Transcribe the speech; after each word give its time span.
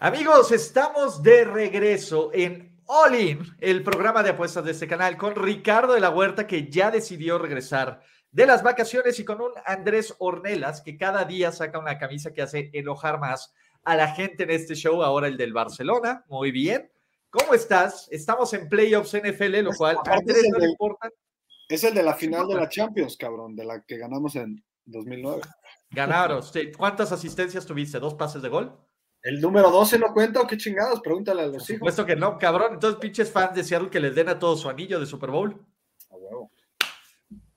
Amigos, 0.00 0.52
estamos 0.52 1.24
de 1.24 1.44
regreso 1.44 2.30
en 2.32 2.80
All 2.86 3.16
In, 3.16 3.40
el 3.58 3.82
programa 3.82 4.22
de 4.22 4.30
apuestas 4.30 4.64
de 4.64 4.70
este 4.70 4.86
canal, 4.86 5.16
con 5.16 5.34
Ricardo 5.34 5.92
de 5.92 5.98
la 5.98 6.10
Huerta, 6.10 6.46
que 6.46 6.70
ya 6.70 6.92
decidió 6.92 7.36
regresar 7.36 8.00
de 8.30 8.46
las 8.46 8.62
vacaciones, 8.62 9.18
y 9.18 9.24
con 9.24 9.40
un 9.40 9.50
Andrés 9.66 10.14
Ornelas, 10.20 10.82
que 10.82 10.96
cada 10.96 11.24
día 11.24 11.50
saca 11.50 11.80
una 11.80 11.98
camisa 11.98 12.32
que 12.32 12.42
hace 12.42 12.70
enojar 12.74 13.18
más 13.18 13.52
a 13.82 13.96
la 13.96 14.14
gente 14.14 14.44
en 14.44 14.50
este 14.50 14.76
show, 14.76 15.02
ahora 15.02 15.26
el 15.26 15.36
del 15.36 15.52
Barcelona. 15.52 16.24
Muy 16.28 16.52
bien. 16.52 16.88
¿Cómo 17.28 17.52
estás? 17.54 18.06
Estamos 18.12 18.54
en 18.54 18.68
playoffs 18.68 19.16
NFL, 19.16 19.62
lo 19.62 19.72
cual 19.72 19.96
a 20.06 20.14
Andrés 20.14 20.46
no 20.48 20.58
le 20.58 20.66
importa. 20.66 21.10
Es 21.68 21.82
el 21.82 21.94
de 21.94 22.04
la 22.04 22.14
final 22.14 22.46
de 22.46 22.54
la 22.54 22.68
Champions, 22.68 23.16
cabrón, 23.16 23.56
de 23.56 23.64
la 23.64 23.82
que 23.82 23.98
ganamos 23.98 24.36
en 24.36 24.64
2009. 24.84 25.42
Ganaron. 25.90 26.40
¿Cuántas 26.76 27.10
asistencias 27.10 27.66
tuviste? 27.66 27.98
¿Dos 27.98 28.14
pases 28.14 28.42
de 28.42 28.48
gol? 28.48 28.78
¿El 29.22 29.40
número 29.40 29.70
12 29.70 29.98
no 29.98 30.12
cuenta 30.12 30.40
o 30.40 30.46
qué 30.46 30.56
chingados? 30.56 31.00
Pregúntale 31.00 31.42
a 31.42 31.46
los 31.46 31.56
Por 31.56 31.62
supuesto 31.66 32.06
que 32.06 32.16
no, 32.16 32.38
cabrón. 32.38 32.74
Entonces, 32.74 33.00
pinches 33.00 33.30
fans 33.30 33.54
de 33.54 33.64
Seattle 33.64 33.90
que 33.90 34.00
les 34.00 34.14
den 34.14 34.28
a 34.28 34.38
todos 34.38 34.60
su 34.60 34.68
anillo 34.68 35.00
de 35.00 35.06
Super 35.06 35.30
Bowl. 35.30 35.60
A 36.10 36.16
huevo. 36.16 36.52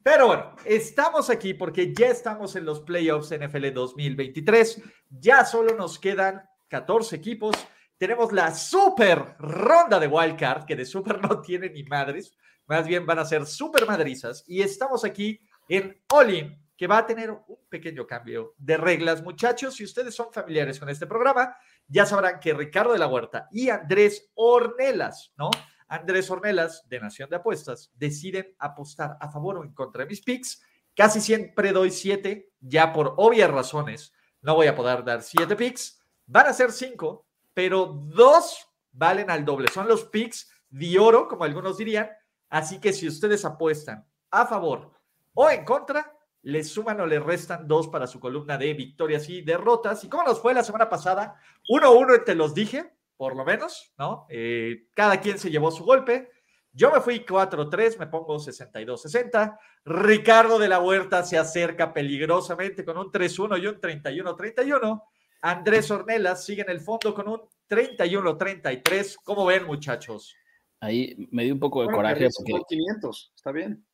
Pero 0.03 0.27
bueno, 0.27 0.55
estamos 0.65 1.29
aquí 1.29 1.53
porque 1.53 1.93
ya 1.93 2.07
estamos 2.07 2.55
en 2.55 2.65
los 2.65 2.81
playoffs 2.81 3.29
NFL 3.29 3.71
2023. 3.73 4.81
Ya 5.09 5.45
solo 5.45 5.75
nos 5.75 5.99
quedan 5.99 6.41
14 6.69 7.15
equipos. 7.15 7.55
Tenemos 7.97 8.31
la 8.31 8.55
super 8.55 9.35
ronda 9.37 9.99
de 9.99 10.07
wildcard, 10.07 10.65
que 10.65 10.75
de 10.75 10.85
super 10.85 11.21
no 11.21 11.41
tiene 11.45 11.69
ni 11.69 11.83
madres. 11.83 12.35
Más 12.65 12.87
bien 12.87 13.05
van 13.05 13.19
a 13.19 13.25
ser 13.25 13.45
super 13.45 13.85
madrizas. 13.85 14.43
Y 14.47 14.61
estamos 14.63 15.05
aquí 15.05 15.39
en 15.69 16.01
All 16.09 16.33
In, 16.33 16.59
que 16.81 16.87
va 16.87 16.97
a 16.97 17.05
tener 17.05 17.29
un 17.29 17.59
pequeño 17.69 18.07
cambio 18.07 18.55
de 18.57 18.75
reglas. 18.75 19.21
Muchachos, 19.21 19.75
si 19.75 19.83
ustedes 19.83 20.15
son 20.15 20.33
familiares 20.33 20.79
con 20.79 20.89
este 20.89 21.05
programa, 21.05 21.55
ya 21.87 22.07
sabrán 22.07 22.39
que 22.39 22.55
Ricardo 22.55 22.93
de 22.93 22.97
la 22.97 23.05
Huerta 23.05 23.47
y 23.51 23.69
Andrés 23.69 24.31
Ornelas, 24.33 25.31
¿no? 25.37 25.51
Andrés 25.87 26.31
Ornelas, 26.31 26.89
de 26.89 26.99
Nación 26.99 27.29
de 27.29 27.35
Apuestas, 27.35 27.91
deciden 27.93 28.55
apostar 28.57 29.15
a 29.21 29.29
favor 29.29 29.59
o 29.59 29.63
en 29.63 29.75
contra 29.75 30.01
de 30.01 30.09
mis 30.09 30.23
picks. 30.23 30.63
Casi 30.95 31.21
siempre 31.21 31.71
doy 31.71 31.91
siete, 31.91 32.51
ya 32.59 32.91
por 32.91 33.13
obvias 33.17 33.51
razones. 33.51 34.11
No 34.41 34.55
voy 34.55 34.65
a 34.65 34.75
poder 34.75 35.03
dar 35.03 35.21
siete 35.21 35.55
picks. 35.55 36.01
Van 36.25 36.47
a 36.47 36.53
ser 36.53 36.71
cinco, 36.71 37.27
pero 37.53 37.85
dos 37.85 38.67
valen 38.91 39.29
al 39.29 39.45
doble. 39.45 39.67
Son 39.67 39.87
los 39.87 40.05
picks 40.05 40.49
de 40.71 40.97
oro, 40.97 41.27
como 41.27 41.43
algunos 41.43 41.77
dirían. 41.77 42.09
Así 42.49 42.79
que 42.79 42.91
si 42.91 43.07
ustedes 43.07 43.45
apuestan 43.45 44.03
a 44.31 44.47
favor 44.47 44.91
o 45.35 45.47
en 45.47 45.63
contra, 45.63 46.17
le 46.43 46.63
suman 46.63 46.99
o 47.01 47.05
le 47.05 47.19
restan 47.19 47.67
dos 47.67 47.87
para 47.87 48.07
su 48.07 48.19
columna 48.19 48.57
de 48.57 48.73
victorias 48.73 49.29
y 49.29 49.41
derrotas. 49.41 50.03
¿Y 50.03 50.09
cómo 50.09 50.23
nos 50.23 50.41
fue 50.41 50.53
la 50.53 50.63
semana 50.63 50.89
pasada? 50.89 51.35
1-1 51.69 52.23
te 52.25 52.35
los 52.35 52.53
dije, 52.53 52.93
por 53.15 53.35
lo 53.35 53.45
menos, 53.45 53.93
¿no? 53.97 54.25
Eh, 54.29 54.87
cada 54.95 55.21
quien 55.21 55.37
se 55.37 55.51
llevó 55.51 55.71
su 55.71 55.83
golpe. 55.83 56.29
Yo 56.73 56.91
me 56.91 57.01
fui 57.01 57.25
4-3, 57.25 57.99
me 57.99 58.07
pongo 58.07 58.37
62-60. 58.37 59.57
Ricardo 59.85 60.57
de 60.57 60.69
la 60.69 60.79
Huerta 60.79 61.23
se 61.23 61.37
acerca 61.37 61.93
peligrosamente 61.93 62.85
con 62.85 62.97
un 62.97 63.11
3-1 63.11 63.61
y 63.61 63.67
un 63.67 63.79
31-31. 63.79 65.03
Andrés 65.43 65.91
Ornelas 65.91 66.45
sigue 66.45 66.61
en 66.61 66.69
el 66.69 66.79
fondo 66.79 67.13
con 67.13 67.27
un 67.27 67.41
31-33. 67.69 69.17
¿Cómo 69.23 69.45
ven, 69.45 69.65
muchachos? 69.65 70.35
Ahí 70.79 71.27
me 71.31 71.43
dio 71.43 71.53
un 71.53 71.59
poco 71.59 71.81
de 71.81 71.93
coraje 71.93 72.27
porque... 72.35 72.53
500, 72.69 73.33
está 73.35 73.51
bien 73.51 73.85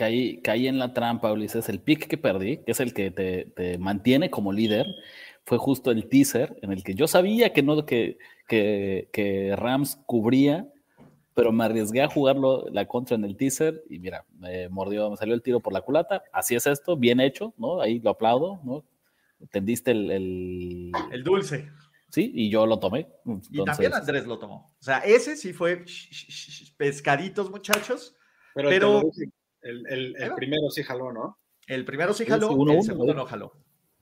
caí, 0.00 0.40
caí 0.40 0.66
en 0.66 0.78
la 0.78 0.94
trampa, 0.94 1.30
Ulises. 1.30 1.68
El 1.68 1.80
pick 1.80 2.06
que 2.08 2.16
perdí, 2.16 2.64
que 2.64 2.72
es 2.72 2.80
el 2.80 2.94
que 2.94 3.10
te, 3.10 3.76
mantiene 3.76 4.30
como 4.30 4.50
líder, 4.50 4.86
fue 5.44 5.58
justo 5.58 5.90
el 5.90 6.08
teaser 6.08 6.56
en 6.62 6.72
el 6.72 6.82
que 6.82 6.94
yo 6.94 7.06
sabía 7.06 7.52
que 7.52 7.62
no 7.62 7.84
que, 7.84 8.16
que, 8.48 9.54
Rams 9.58 10.00
cubría, 10.06 10.66
pero 11.34 11.52
me 11.52 11.64
arriesgué 11.64 12.00
a 12.00 12.08
jugarlo 12.08 12.66
la 12.70 12.86
contra 12.86 13.14
en 13.14 13.24
el 13.24 13.36
teaser 13.36 13.84
y 13.90 13.98
mira, 13.98 14.24
me 14.38 14.70
mordió, 14.70 15.10
me 15.10 15.18
salió 15.18 15.34
el 15.34 15.42
tiro 15.42 15.60
por 15.60 15.74
la 15.74 15.82
culata. 15.82 16.22
Así 16.32 16.54
es 16.54 16.66
esto, 16.66 16.96
bien 16.96 17.20
hecho, 17.20 17.52
¿no? 17.58 17.82
Ahí 17.82 18.00
lo 18.00 18.10
aplaudo, 18.10 18.60
¿no? 18.64 18.84
Tendiste 19.50 19.90
el, 19.90 20.10
el... 20.10 20.92
el 21.12 21.22
dulce. 21.22 21.68
Sí, 22.08 22.32
y 22.34 22.50
yo 22.50 22.64
lo 22.64 22.78
tomé. 22.78 23.06
Y 23.50 23.62
también 23.64 23.92
Andrés 23.92 24.26
lo 24.26 24.38
tomó. 24.38 24.74
O 24.80 24.82
sea, 24.82 24.98
ese 25.00 25.36
sí 25.36 25.52
fue 25.52 25.84
pescaditos, 26.78 27.50
muchachos. 27.50 28.16
Pero, 28.54 29.02
el, 29.62 30.32
primero 30.36 30.70
sí 30.70 30.82
jaló, 30.82 31.12
¿no? 31.12 31.38
El 31.66 31.84
primero 31.84 32.12
sí 32.12 32.24
jaló, 32.26 32.50
el 32.70 32.82
segundo 32.82 33.14
no 33.14 33.26
jaló. 33.26 33.52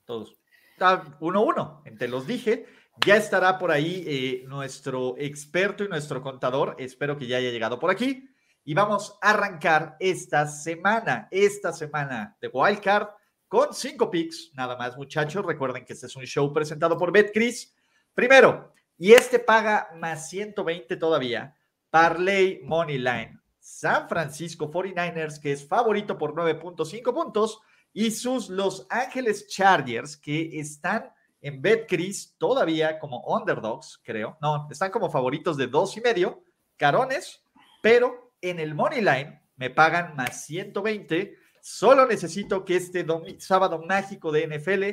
Todos. 0.05 0.35
Está 0.73 1.17
uno 1.21 1.43
uno, 1.43 1.83
te 1.99 2.09
los 2.09 2.27
dije. 2.27 2.67
Ya 3.05 3.17
estará 3.17 3.59
por 3.59 3.71
ahí 3.71 4.05
eh, 4.07 4.45
nuestro 4.49 5.15
experto 5.19 5.85
y 5.85 5.89
nuestro 5.89 6.21
contador. 6.23 6.77
Espero 6.79 7.17
que 7.17 7.27
ya 7.27 7.37
haya 7.37 7.51
llegado 7.51 7.79
por 7.79 7.91
aquí. 7.91 8.29
Y 8.65 8.75
vamos 8.75 9.19
a 9.23 9.31
arrancar 9.31 9.97
esta 10.01 10.47
semana, 10.47 11.29
esta 11.31 11.73
semana 11.73 12.37
de 12.41 12.49
Wildcard 12.49 13.09
con 13.49 13.73
cinco 13.73 14.11
picks, 14.11 14.53
nada 14.55 14.77
más, 14.77 14.97
muchachos. 14.97 15.45
Recuerden 15.45 15.85
que 15.85 15.95
este 15.95 16.07
es 16.07 16.17
un 16.17 16.25
show 16.25 16.53
presentado 16.53 16.99
por 16.99 17.11
BetCris. 17.11 17.75
Primero, 18.15 18.73
y 18.99 19.13
este 19.13 19.39
paga 19.39 19.89
más 19.97 20.29
120 20.29 20.97
todavía, 20.97 21.57
Parley 21.89 22.61
Money 22.65 22.99
Line. 22.99 23.41
San 23.69 24.09
Francisco 24.09 24.71
49ers, 24.71 25.39
que 25.39 25.53
es 25.53 25.69
favorito 25.69 26.17
por 26.17 26.34
9.5 26.34 27.12
puntos, 27.12 27.61
y 27.93 28.11
sus 28.11 28.49
Los 28.49 28.87
Ángeles 28.89 29.47
Chargers, 29.47 30.17
que 30.17 30.59
están 30.59 31.12
en 31.43 31.61
BetCris 31.61 32.34
todavía 32.39 32.99
como 32.99 33.23
underdogs, 33.27 34.01
creo. 34.03 34.39
No, 34.41 34.67
están 34.71 34.91
como 34.91 35.11
favoritos 35.11 35.59
de 35.59 35.67
dos 35.67 35.95
y 35.99 36.01
medio, 36.01 36.43
carones, 36.78 37.43
pero 37.83 38.33
en 38.41 38.59
el 38.59 38.75
Money 38.75 39.03
Line 39.03 39.43
me 39.57 39.69
pagan 39.69 40.17
más 40.17 40.47
120. 40.47 41.37
Solo 41.61 42.07
necesito 42.07 42.65
que 42.65 42.77
este 42.77 43.07
sábado 43.39 43.83
mágico 43.87 44.33
de 44.33 44.47
NFL 44.47 44.84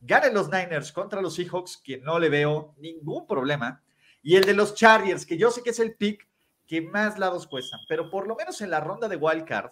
gane 0.00 0.32
los 0.32 0.50
Niners 0.50 0.90
contra 0.90 1.22
los 1.22 1.36
Seahawks, 1.36 1.76
que 1.76 1.98
no 1.98 2.18
le 2.18 2.28
veo 2.28 2.74
ningún 2.78 3.28
problema. 3.28 3.80
Y 4.22 4.34
el 4.34 4.44
de 4.44 4.54
los 4.54 4.74
Chargers, 4.74 5.24
que 5.24 5.38
yo 5.38 5.52
sé 5.52 5.62
que 5.62 5.70
es 5.70 5.78
el 5.78 5.94
pick 5.94 6.26
que 6.66 6.80
más 6.80 7.18
lados 7.18 7.46
cuestan, 7.46 7.80
pero 7.88 8.10
por 8.10 8.26
lo 8.26 8.36
menos 8.36 8.60
en 8.60 8.70
la 8.70 8.80
ronda 8.80 9.08
de 9.08 9.16
wildcard, 9.16 9.70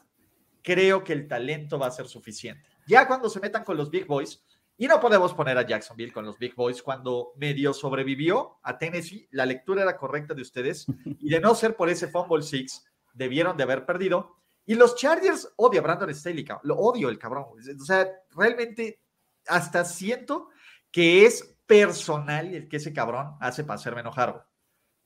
creo 0.62 1.02
que 1.02 1.12
el 1.12 1.26
talento 1.28 1.78
va 1.78 1.86
a 1.86 1.90
ser 1.90 2.06
suficiente. 2.06 2.68
Ya 2.86 3.06
cuando 3.06 3.28
se 3.28 3.40
metan 3.40 3.64
con 3.64 3.76
los 3.76 3.90
Big 3.90 4.06
Boys, 4.06 4.42
y 4.76 4.86
no 4.88 4.98
podemos 5.00 5.34
poner 5.34 5.58
a 5.58 5.66
Jacksonville 5.66 6.12
con 6.12 6.24
los 6.24 6.38
Big 6.38 6.54
Boys 6.54 6.82
cuando 6.82 7.32
medio 7.36 7.72
sobrevivió 7.72 8.58
a 8.62 8.78
Tennessee, 8.78 9.28
la 9.30 9.46
lectura 9.46 9.82
era 9.82 9.96
correcta 9.96 10.34
de 10.34 10.42
ustedes, 10.42 10.86
y 11.04 11.28
de 11.28 11.40
no 11.40 11.54
ser 11.54 11.76
por 11.76 11.88
ese 11.88 12.08
fumble 12.08 12.42
six, 12.42 12.84
debieron 13.12 13.56
de 13.56 13.62
haber 13.62 13.86
perdido. 13.86 14.36
Y 14.64 14.74
los 14.74 14.96
Chargers, 14.96 15.52
odio 15.56 15.80
a 15.80 15.82
Brandon 15.82 16.14
Staley, 16.14 16.46
lo 16.62 16.76
odio 16.76 17.08
el 17.08 17.18
cabrón. 17.18 17.46
O 17.80 17.84
sea, 17.84 18.08
realmente 18.30 19.00
hasta 19.46 19.84
siento 19.84 20.48
que 20.90 21.26
es 21.26 21.56
personal 21.66 22.54
el 22.54 22.68
que 22.68 22.76
ese 22.76 22.92
cabrón 22.92 23.36
hace 23.40 23.64
para 23.64 23.76
hacerme 23.76 24.00
enojar. 24.00 24.46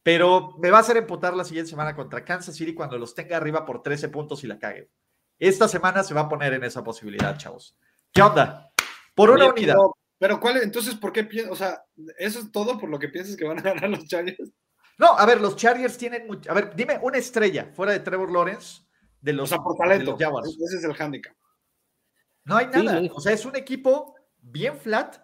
Pero 0.06 0.54
me 0.58 0.70
va 0.70 0.78
a 0.78 0.80
hacer 0.82 0.96
emputar 0.98 1.34
la 1.34 1.42
siguiente 1.42 1.68
semana 1.68 1.96
contra 1.96 2.24
Kansas 2.24 2.54
City 2.54 2.72
cuando 2.74 2.96
los 2.96 3.12
tenga 3.12 3.38
arriba 3.38 3.66
por 3.66 3.82
13 3.82 4.08
puntos 4.08 4.44
y 4.44 4.46
la 4.46 4.56
cague. 4.56 4.88
Esta 5.36 5.66
semana 5.66 6.04
se 6.04 6.14
va 6.14 6.20
a 6.20 6.28
poner 6.28 6.52
en 6.52 6.62
esa 6.62 6.84
posibilidad, 6.84 7.36
chavos. 7.36 7.76
¿Qué 8.12 8.22
onda? 8.22 8.70
Por 9.16 9.30
una 9.30 9.48
unidad. 9.48 9.74
Pero, 10.16 10.38
¿cuál? 10.38 10.58
Entonces, 10.58 10.94
¿por 10.94 11.12
qué 11.12 11.24
piensas? 11.24 11.52
O 11.52 11.56
sea, 11.56 11.84
¿eso 12.18 12.38
es 12.38 12.52
todo 12.52 12.78
por 12.78 12.88
lo 12.88 13.00
que 13.00 13.08
piensas 13.08 13.34
que 13.34 13.46
van 13.46 13.58
a 13.58 13.62
ganar 13.62 13.90
los 13.90 14.06
Chargers? 14.06 14.52
No, 14.96 15.18
a 15.18 15.26
ver, 15.26 15.40
los 15.40 15.56
Chargers 15.56 15.98
tienen 15.98 16.28
mucho. 16.28 16.52
A 16.52 16.54
ver, 16.54 16.76
dime 16.76 17.00
una 17.02 17.18
estrella 17.18 17.72
fuera 17.74 17.90
de 17.90 17.98
Trevor 17.98 18.30
Lawrence 18.30 18.82
de 19.20 19.32
los, 19.32 19.50
o 19.50 19.56
sea, 19.56 19.58
por 19.58 19.76
talento. 19.76 20.16
Ese 20.16 20.76
es 20.76 20.84
el 20.84 20.94
handicap. 20.96 21.34
No 22.44 22.56
hay 22.56 22.68
nada. 22.68 23.02
o 23.12 23.20
sea, 23.20 23.32
es 23.32 23.44
un 23.44 23.56
equipo 23.56 24.14
bien 24.38 24.78
flat 24.78 25.16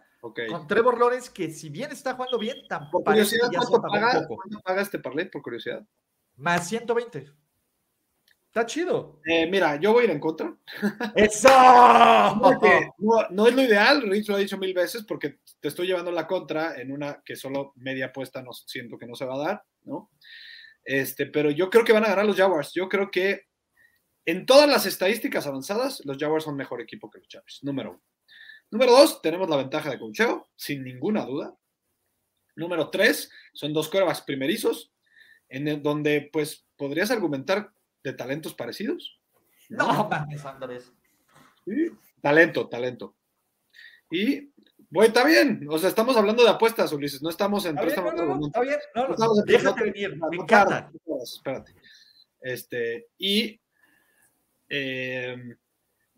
con 0.49 0.67
Trevor 0.69 0.99
Lawrence, 0.99 1.31
que 1.35 1.51
si 1.51 1.69
bien 1.69 1.91
está 1.91 2.15
jugando 2.15 2.39
bien, 2.39 2.57
tampoco. 2.69 3.05
Por 3.05 3.15
curiosidad, 3.15 3.49
¿cuánto 3.53 3.83
paga, 3.83 4.27
¿cuánto 4.27 4.61
paga 4.61 4.83
este 4.83 5.01
parlay 5.01 5.29
por 5.29 5.43
curiosidad? 5.43 5.85
Más 6.37 6.69
120. 6.69 7.29
Está 8.47 8.67
chido. 8.67 9.21
Eh, 9.25 9.47
mira, 9.47 9.77
yo 9.77 9.93
voy 9.93 10.03
a 10.03 10.05
ir 10.05 10.11
en 10.11 10.21
contra. 10.21 10.55
¡Eso! 11.17 11.49
no, 13.31 13.47
es 13.49 13.55
lo 13.55 13.63
ideal, 13.63 14.03
Rich 14.03 14.29
lo 14.29 14.37
ha 14.37 14.39
dicho 14.39 14.59
mil 14.59 14.75
veces, 14.75 15.05
porque 15.05 15.39
te 15.59 15.69
estoy 15.69 15.87
llevando 15.89 16.13
la 16.13 16.27
contra 16.27 16.81
en 16.81 16.93
una 16.93 17.23
que 17.25 17.35
solo 17.35 17.73
media 17.77 18.07
apuesta 18.07 18.43
no 18.43 18.53
siento 18.53 18.99
que 18.99 19.07
no 19.07 19.17
se 19.17 19.25
va 19.25 19.35
a 19.35 19.47
dar, 19.47 19.65
¿no? 19.85 20.11
Este, 20.85 21.27
pero 21.27 21.51
yo 21.51 21.71
creo 21.71 21.85
que 21.85 21.93
van 21.93 22.05
a 22.05 22.09
ganar 22.09 22.27
los 22.27 22.37
Jaguars. 22.37 22.73
Yo 22.75 22.89
creo 22.89 23.11
que 23.11 23.47
en 24.25 24.47
todas 24.47 24.69
las 24.69 24.87
estadísticas 24.87 25.47
avanzadas, 25.47 26.03
los 26.05 26.19
Jaguars 26.19 26.45
son 26.45 26.55
mejor 26.55 26.81
equipo 26.81 27.11
que 27.11 27.19
los 27.19 27.29
Jaguars, 27.29 27.61
número 27.63 27.93
uno. 27.93 28.03
Número 28.73 28.93
dos, 28.93 29.21
tenemos 29.21 29.51
la 29.51 29.59
ventaja 29.59 29.91
de 29.91 29.99
cocheo, 29.99 30.49
sin 30.57 30.83
ninguna 30.83 31.27
duda. 31.27 31.55
Número 32.57 32.89
tres, 32.89 33.31
son 33.53 33.75
dos 33.75 33.91
cuervas 33.91 34.23
primerizos, 34.23 34.95
en 35.51 35.83
donde 35.83 36.31
pues 36.33 36.67
podrías 36.79 37.11
argumentar 37.11 37.71
de 38.03 38.15
talentos 38.15 38.55
parecidos. 38.55 39.21
No, 39.69 40.09
mames, 40.09 40.43
Andrés. 40.47 40.91
talento, 42.23 42.67
talento. 42.71 43.15
Y, 44.11 44.51
bueno, 44.89 45.09
está 45.09 45.27
bien. 45.27 45.67
O 45.69 45.77
sea, 45.77 45.91
estamos 45.91 46.17
hablando 46.17 46.43
de 46.43 46.49
apuestas, 46.49 46.95
Ulises. 46.95 47.21
No 47.21 47.29
estamos 47.29 47.67
en. 47.67 47.77
Está 47.79 48.01
bien, 48.01 48.17
no, 48.17 48.37
no, 48.37 48.47
está 48.47 48.61
bien. 48.63 48.79
No, 48.95 49.09
no, 49.09 49.35
déjate 49.45 49.85
venir. 49.85 50.17
Me 50.31 50.37
encanta. 50.39 50.91
Espérate. 51.23 51.75
Este, 52.41 53.09
y 53.19 53.61
eh, 54.67 55.37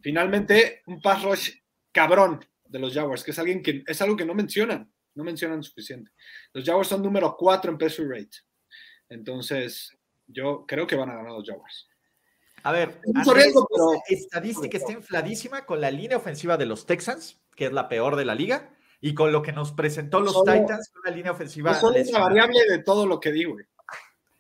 finalmente, 0.00 0.82
un 0.86 1.02
pass 1.02 1.22
rush 1.24 1.63
cabrón 1.94 2.44
de 2.64 2.78
los 2.78 2.92
Jaguars, 2.92 3.22
que 3.22 3.30
es 3.30 3.38
alguien 3.38 3.62
que 3.62 3.84
es 3.86 4.02
algo 4.02 4.16
que 4.16 4.26
no 4.26 4.34
mencionan, 4.34 4.92
no 5.14 5.24
mencionan 5.24 5.62
suficiente. 5.62 6.10
Los 6.52 6.64
Jaguars 6.64 6.88
son 6.88 7.02
número 7.02 7.36
4 7.38 7.70
en 7.70 7.78
pressure 7.78 8.08
rate. 8.08 8.36
Entonces, 9.08 9.96
yo 10.26 10.66
creo 10.66 10.86
que 10.86 10.96
van 10.96 11.10
a 11.10 11.14
ganar 11.14 11.32
los 11.32 11.48
Jaguars. 11.48 11.88
A 12.64 12.72
ver, 12.72 13.00
la 13.04 13.22
estadística 14.08 14.76
está 14.76 14.92
infladísima 14.92 15.66
con 15.66 15.80
la 15.80 15.90
línea 15.90 16.16
ofensiva 16.16 16.56
de 16.56 16.66
los 16.66 16.86
Texans, 16.86 17.38
que 17.54 17.66
es 17.66 17.72
la 17.72 17.88
peor 17.88 18.16
de 18.16 18.24
la 18.24 18.34
liga, 18.34 18.70
y 19.00 19.14
con 19.14 19.32
lo 19.32 19.42
que 19.42 19.52
nos 19.52 19.72
presentó 19.72 20.20
los 20.20 20.42
Titans, 20.44 20.90
con 20.90 21.02
la 21.04 21.10
línea 21.10 21.32
ofensiva. 21.32 21.72
Es 21.72 22.08
una 22.08 22.20
variable 22.20 22.60
de 22.68 22.78
todo 22.78 23.06
lo 23.06 23.20
que 23.20 23.32
digo. 23.32 23.56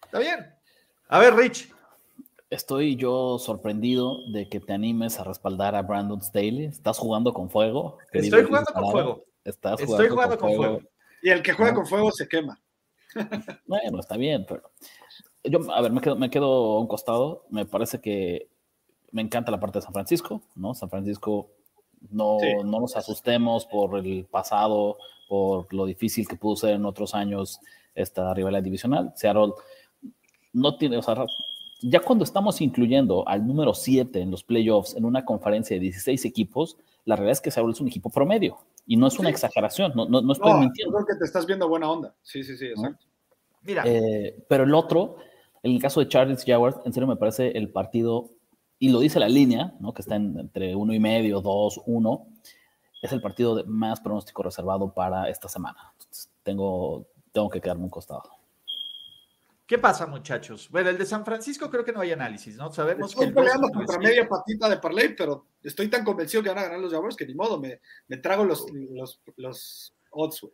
Está 0.02 0.18
bien. 0.18 0.54
A 1.08 1.18
ver, 1.18 1.34
Rich. 1.34 1.73
Estoy 2.54 2.94
yo 2.94 3.36
sorprendido 3.40 4.20
de 4.28 4.48
que 4.48 4.60
te 4.60 4.72
animes 4.72 5.18
a 5.18 5.24
respaldar 5.24 5.74
a 5.74 5.82
Brandon 5.82 6.22
Staley. 6.22 6.66
¿Estás 6.66 6.98
jugando 6.98 7.34
con 7.34 7.50
fuego? 7.50 7.98
Estoy 8.12 8.44
jugando 8.44 8.72
con 8.72 8.90
fuego. 8.92 9.24
Estás 9.44 9.80
Estoy 9.80 10.08
jugando 10.08 10.38
con, 10.38 10.54
fuego. 10.54 10.80
Y 11.20 11.30
el 11.30 11.42
que 11.42 11.52
juega 11.52 11.74
con 11.74 11.84
fuego 11.84 12.12
se 12.12 12.28
quema. 12.28 12.60
Bueno, 13.66 13.98
está 13.98 14.16
bien, 14.16 14.44
pero 14.46 14.62
yo, 15.42 15.58
a 15.72 15.80
ver, 15.80 15.90
me 15.90 16.00
quedo, 16.00 16.14
me 16.14 16.30
quedo 16.30 16.76
a 16.76 16.80
un 16.80 16.86
costado. 16.86 17.44
Me 17.50 17.66
parece 17.66 18.00
que 18.00 18.48
me 19.10 19.22
encanta 19.22 19.50
la 19.50 19.58
parte 19.58 19.78
de 19.78 19.82
San 19.82 19.92
Francisco, 19.92 20.40
¿no? 20.54 20.74
San 20.74 20.88
Francisco, 20.88 21.50
no, 22.10 22.38
no 22.64 22.80
nos 22.80 22.96
asustemos 22.96 23.66
por 23.66 23.98
el 23.98 24.26
pasado, 24.26 24.98
por 25.28 25.72
lo 25.74 25.86
difícil 25.86 26.28
que 26.28 26.36
pudo 26.36 26.54
ser 26.54 26.74
en 26.74 26.84
otros 26.84 27.16
años 27.16 27.58
esta 27.96 28.32
rivalidad 28.32 28.62
divisional. 28.62 29.12
Seattle 29.16 29.54
no 30.52 30.76
tiene, 30.76 30.96
o 30.98 31.02
sea, 31.02 31.16
ya 31.80 32.00
cuando 32.00 32.24
estamos 32.24 32.60
incluyendo 32.60 33.26
al 33.28 33.46
número 33.46 33.74
7 33.74 34.20
en 34.20 34.30
los 34.30 34.42
playoffs 34.44 34.94
en 34.96 35.04
una 35.04 35.24
conferencia 35.24 35.76
de 35.76 35.80
16 35.80 36.24
equipos, 36.24 36.76
la 37.04 37.16
realidad 37.16 37.32
es 37.32 37.40
que 37.40 37.50
Seattle 37.50 37.72
es 37.72 37.80
un 37.80 37.88
equipo 37.88 38.10
promedio 38.10 38.58
y 38.86 38.96
no 38.96 39.06
es 39.06 39.18
una 39.18 39.30
exageración, 39.30 39.92
no, 39.94 40.06
no, 40.06 40.20
no 40.20 40.32
estoy 40.32 40.54
mintiendo. 40.54 40.94
Creo 40.94 41.06
que 41.06 41.14
te 41.16 41.24
estás 41.24 41.46
viendo 41.46 41.68
buena 41.68 41.90
onda. 41.90 42.14
Sí, 42.22 42.42
sí, 42.42 42.56
sí, 42.56 42.66
exacto. 42.66 43.04
Mira. 43.62 43.82
Eh, 43.86 44.44
pero 44.48 44.64
el 44.64 44.74
otro, 44.74 45.16
en 45.62 45.72
el 45.72 45.80
caso 45.80 46.00
de 46.00 46.08
Charles 46.08 46.44
Jaguars, 46.44 46.76
en 46.84 46.92
serio 46.92 47.06
me 47.06 47.16
parece 47.16 47.56
el 47.56 47.70
partido, 47.70 48.30
y 48.78 48.90
lo 48.90 49.00
dice 49.00 49.18
la 49.18 49.28
línea, 49.28 49.74
¿no? 49.80 49.94
que 49.94 50.02
está 50.02 50.16
entre 50.16 50.74
uno 50.74 50.92
y 50.92 51.00
medio, 51.00 51.40
dos, 51.40 51.80
uno, 51.86 52.26
es 53.00 53.12
el 53.12 53.20
partido 53.20 53.54
de 53.54 53.64
más 53.64 54.00
pronóstico 54.00 54.42
reservado 54.42 54.92
para 54.92 55.28
esta 55.28 55.48
semana. 55.48 55.92
tengo, 56.42 57.06
tengo 57.32 57.50
que 57.50 57.60
quedarme 57.60 57.84
un 57.84 57.90
costado. 57.90 58.43
¿Qué 59.66 59.78
pasa, 59.78 60.06
muchachos? 60.06 60.68
Bueno, 60.70 60.90
el 60.90 60.98
de 60.98 61.06
San 61.06 61.24
Francisco 61.24 61.70
creo 61.70 61.84
que 61.84 61.92
no 61.92 62.00
hay 62.00 62.12
análisis, 62.12 62.56
¿no? 62.56 62.70
Sabemos 62.70 63.12
estoy 63.12 63.28
que. 63.28 63.32
peleando 63.32 63.68
contra 63.70 63.98
media 63.98 64.28
patita 64.28 64.68
de 64.68 64.76
Parley, 64.76 65.14
pero 65.16 65.46
estoy 65.62 65.88
tan 65.88 66.04
convencido 66.04 66.42
que 66.42 66.50
van 66.50 66.58
a 66.58 66.64
ganar 66.64 66.80
los 66.80 66.92
Jaguars 66.92 67.16
que 67.16 67.26
ni 67.26 67.34
modo, 67.34 67.58
me, 67.58 67.80
me 68.08 68.18
trago 68.18 68.44
los, 68.44 68.66
los, 68.72 69.22
los 69.36 69.94
odds, 70.10 70.46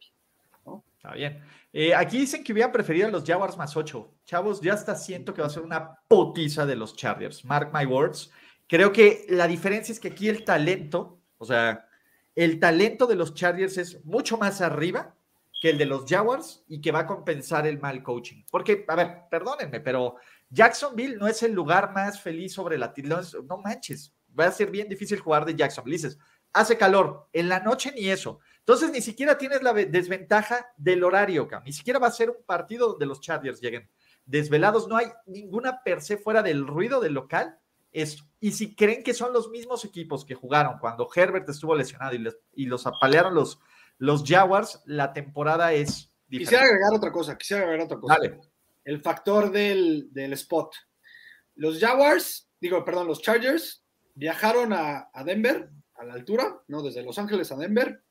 Está 0.97 1.15
bien. 1.15 1.43
Eh, 1.73 1.95
aquí 1.95 2.19
dicen 2.19 2.45
que 2.45 2.53
hubieran 2.53 2.73
preferido 2.73 3.09
a 3.09 3.11
los 3.11 3.25
Jaguars 3.25 3.57
más 3.57 3.75
8. 3.75 4.17
Chavos, 4.27 4.61
ya 4.61 4.75
está 4.75 4.95
siento 4.95 5.33
que 5.33 5.41
va 5.41 5.47
a 5.47 5.51
ser 5.51 5.63
una 5.63 5.99
potiza 6.07 6.67
de 6.67 6.77
los 6.77 6.95
Chargers. 6.95 7.43
Mark 7.45 7.71
my 7.73 7.87
words. 7.87 8.31
Creo 8.67 8.93
que 8.93 9.25
la 9.31 9.49
diferencia 9.49 9.93
es 9.93 9.99
que 9.99 10.09
aquí 10.09 10.29
el 10.29 10.45
talento, 10.45 11.19
o 11.39 11.47
sea, 11.47 11.89
el 12.35 12.61
talento 12.61 13.07
de 13.07 13.17
los 13.17 13.35
Chargers 13.35 13.79
es 13.79 14.05
mucho 14.05 14.37
más 14.37 14.61
arriba 14.61 15.17
que 15.61 15.71
el 15.71 15.79
de 15.79 15.85
los 15.85 16.07
Jaguars 16.09 16.65
y 16.69 16.81
que 16.81 16.91
va 16.91 17.01
a 17.01 17.07
compensar 17.07 17.67
el 17.67 17.79
mal 17.79 18.03
coaching. 18.03 18.45
Porque, 18.51 18.87
a 18.89 18.97
ver, 18.97 19.19
perdónenme, 19.31 19.81
pero 19.81 20.17
Jacksonville 20.49 21.17
no 21.17 21.29
es 21.29 21.43
el 21.43 21.53
lugar 21.53 21.93
más 21.93 22.21
feliz 22.21 22.55
sobre 22.55 22.79
la 22.79 22.95
tierra. 22.95 23.21
No, 23.47 23.59
manches, 23.59 24.15
va 24.39 24.47
a 24.47 24.53
ser 24.53 24.71
bien 24.71 24.89
difícil 24.89 25.21
jugar 25.21 25.45
de 25.45 25.55
Jacksonville. 25.55 25.99
Dices, 25.99 26.19
hace 26.55 26.79
calor, 26.79 27.29
en 27.35 27.51
la 27.51 27.61
noche 27.61 27.93
ni 27.95 28.09
eso. 28.09 28.41
Entonces 28.61 28.91
ni 28.91 29.03
siquiera 29.03 29.37
tienes 29.37 29.63
la 29.63 29.75
desventaja 29.75 30.67
del 30.77 31.05
horario, 31.05 31.49
ni 31.65 31.73
siquiera 31.73 31.99
va 31.99 32.07
a 32.07 32.13
ser 32.13 32.31
un 32.31 32.43
partido 32.47 32.89
donde 32.89 33.07
los 33.07 33.21
Chargers 33.21 33.61
lleguen 33.61 33.89
desvelados, 34.25 34.87
no 34.87 34.97
hay 34.97 35.09
ninguna 35.27 35.83
per 35.83 36.01
se 36.01 36.17
fuera 36.17 36.43
del 36.43 36.67
ruido 36.67 37.01
del 37.01 37.15
local. 37.15 37.59
Y 37.93 38.53
si 38.53 38.77
creen 38.77 39.03
que 39.03 39.13
son 39.13 39.33
los 39.33 39.51
mismos 39.51 39.85
equipos 39.85 40.25
que 40.25 40.37
jugaron 40.37 40.79
cuando 40.79 41.09
Herbert 41.13 41.49
estuvo 41.49 41.75
lesionado 41.75 42.15
y, 42.15 42.29
y 42.55 42.67
los 42.67 42.87
apalearon 42.87 43.35
los, 43.35 43.61
los 44.01 44.25
Jaguars, 44.25 44.83
la 44.87 45.13
temporada 45.13 45.75
es 45.75 46.11
diferente. 46.27 46.57
Quisiera 46.57 46.65
agregar 46.65 46.95
otra 46.95 47.13
cosa, 47.13 47.37
quisiera 47.37 47.63
agregar 47.65 47.85
otra 47.85 48.01
cosa. 48.01 48.19
El 48.83 49.03
factor 49.03 49.53
del, 49.53 50.11
spot. 50.33 50.75
Los 51.55 51.79
Jaguars, 51.79 52.49
digo, 52.59 52.83
perdón, 52.83 53.07
los 53.07 53.21
Chargers 53.21 53.85
viajaron 54.15 54.73
a, 54.73 55.11
a 55.13 55.23
Denver, 55.23 55.69
a 55.97 56.05
la 56.07 56.15
altura, 56.15 56.63
¿no? 56.69 56.83
Desde 56.83 57.03
Los 57.03 57.19
Ángeles 57.19 57.53
a 57.53 57.57
Denver, 57.57 58.03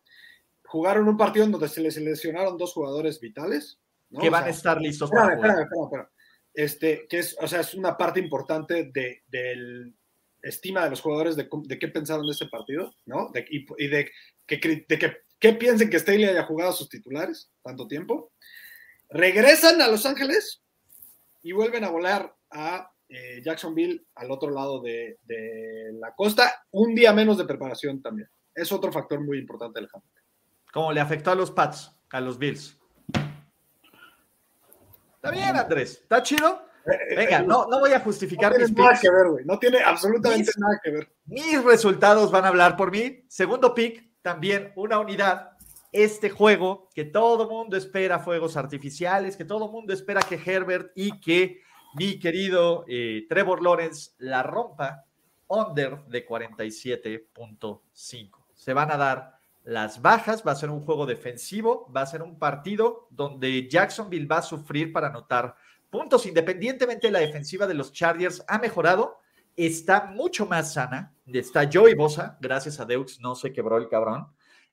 jugaron 0.64 1.08
un 1.08 1.18
partido 1.18 1.46
en 1.46 1.52
donde 1.52 1.68
se 1.68 1.82
les 1.82 1.96
seleccionaron 1.96 2.58
dos 2.58 2.74
jugadores 2.74 3.20
vitales. 3.20 3.80
Que 4.22 4.30
van 4.30 4.44
a 4.44 4.50
estar 4.50 4.80
listos 4.80 5.10
para 5.10 5.38
jugar. 5.38 6.12
Este, 6.54 7.08
que 7.08 7.20
es, 7.20 7.36
o 7.42 7.48
sea, 7.48 7.62
es 7.62 7.74
una 7.74 7.98
parte 7.98 8.20
importante 8.20 8.92
de, 8.94 9.24
del 9.28 9.96
estima 10.44 10.84
de 10.84 10.92
los 10.92 11.02
jugadores 11.02 11.36
de, 11.36 11.50
de, 11.52 11.80
qué 11.80 11.88
pensaron 11.88 12.26
de 12.26 12.32
este 12.32 12.48
partido, 12.48 12.94
¿no? 13.06 13.32
y, 13.50 13.88
de, 13.88 14.12
que, 14.46 14.86
de 14.88 15.00
que, 15.00 15.18
qué 15.40 15.54
piensen 15.54 15.90
que 15.90 16.00
Staley 16.00 16.26
haya 16.26 16.44
jugado 16.44 16.72
a 16.72 16.76
sus 16.76 16.90
titulares 16.90 17.52
tanto 17.64 17.88
tiempo. 17.88 18.32
Regresan 19.10 19.82
a 19.82 19.88
Los 19.88 20.06
Ángeles 20.06 20.62
y 21.42 21.52
vuelven 21.52 21.84
a 21.84 21.90
volar 21.90 22.36
a 22.52 22.92
eh, 23.08 23.42
Jacksonville 23.44 24.06
al 24.16 24.30
otro 24.32 24.52
lado 24.52 24.82
de, 24.82 25.18
de, 25.24 25.92
la 25.94 26.14
costa, 26.14 26.64
un 26.72 26.94
día 26.94 27.12
menos 27.14 27.38
de 27.38 27.46
preparación 27.46 28.02
también. 28.02 28.30
Es 28.54 28.72
otro 28.72 28.92
factor 28.92 29.20
muy 29.20 29.40
importante 29.40 29.80
del 29.80 29.90
campo. 29.90 30.08
¿Cómo 30.72 30.92
le 30.92 31.02
afectó 31.02 31.32
a 31.32 31.36
los 31.36 31.50
Pats, 31.50 31.92
a 32.12 32.22
los 32.22 32.38
Bills. 32.38 32.78
Está 35.16 35.32
bien, 35.32 35.56
Andrés. 35.56 36.00
¿Está 36.02 36.24
chido? 36.24 36.66
Eh, 36.86 36.98
eh, 37.10 37.16
Venga, 37.16 37.42
no, 37.42 37.68
no 37.68 37.80
voy 37.80 37.92
a 37.92 38.00
justificar 38.00 38.52
no 38.52 38.66
tiene 38.66 38.82
nada 38.82 39.00
que 39.00 39.12
ver, 39.12 39.28
güey. 39.28 39.46
No 39.46 39.60
tiene 39.60 39.80
absolutamente 39.80 40.52
nada 40.58 40.80
que 40.84 40.92
ver. 40.92 41.12
Mis 41.26 41.64
resultados 41.64 42.32
van 42.32 42.46
a 42.46 42.48
hablar 42.50 42.78
por 42.78 42.92
mí. 42.92 43.26
Segundo 43.28 43.74
pick, 43.74 44.09
también 44.22 44.72
una 44.76 45.00
unidad. 45.00 45.54
Este 45.92 46.30
juego 46.30 46.88
que 46.94 47.06
todo 47.06 47.50
mundo 47.50 47.76
espera 47.76 48.20
fuegos 48.20 48.56
artificiales, 48.58 49.36
que 49.36 49.46
todo 49.46 49.70
mundo 49.70 49.92
espera 49.94 50.22
que 50.22 50.36
Herbert 50.36 50.92
y 50.96 51.20
que 51.20 51.64
mi 51.96 52.20
querido 52.20 52.86
eh, 52.88 53.26
Trevor 53.28 53.64
Lawrence 53.64 54.12
la 54.20 54.44
rompa. 54.44 55.06
Under 55.52 56.06
de 56.06 56.28
47.5. 56.28 58.42
Se 58.54 58.74
van 58.74 58.92
a 58.92 58.98
dar 58.98 59.40
las 59.64 60.02
bajas, 60.02 60.46
va 60.46 60.52
a 60.52 60.56
ser 60.56 60.70
un 60.70 60.86
juego 60.86 61.06
defensivo, 61.06 61.92
va 61.96 62.02
a 62.02 62.06
ser 62.06 62.22
un 62.22 62.38
partido 62.38 63.08
donde 63.10 63.68
Jacksonville 63.68 64.28
va 64.28 64.38
a 64.38 64.44
sufrir 64.44 64.94
para 64.94 65.08
anotar 65.08 65.56
puntos, 65.90 66.26
independientemente 66.26 67.08
de 67.08 67.14
la 67.14 67.20
defensiva 67.20 67.68
de 67.68 67.74
los 67.74 67.94
Chargers 67.94 68.44
ha 68.48 68.60
mejorado, 68.60 69.19
está 69.66 70.06
mucho 70.06 70.46
más 70.46 70.74
sana, 70.74 71.14
está 71.26 71.70
Joey 71.72 71.94
Bosa, 71.94 72.38
gracias 72.40 72.80
a 72.80 72.86
Deux 72.86 73.20
no 73.20 73.36
se 73.36 73.52
quebró 73.52 73.78
el 73.78 73.90
cabrón, 73.90 74.28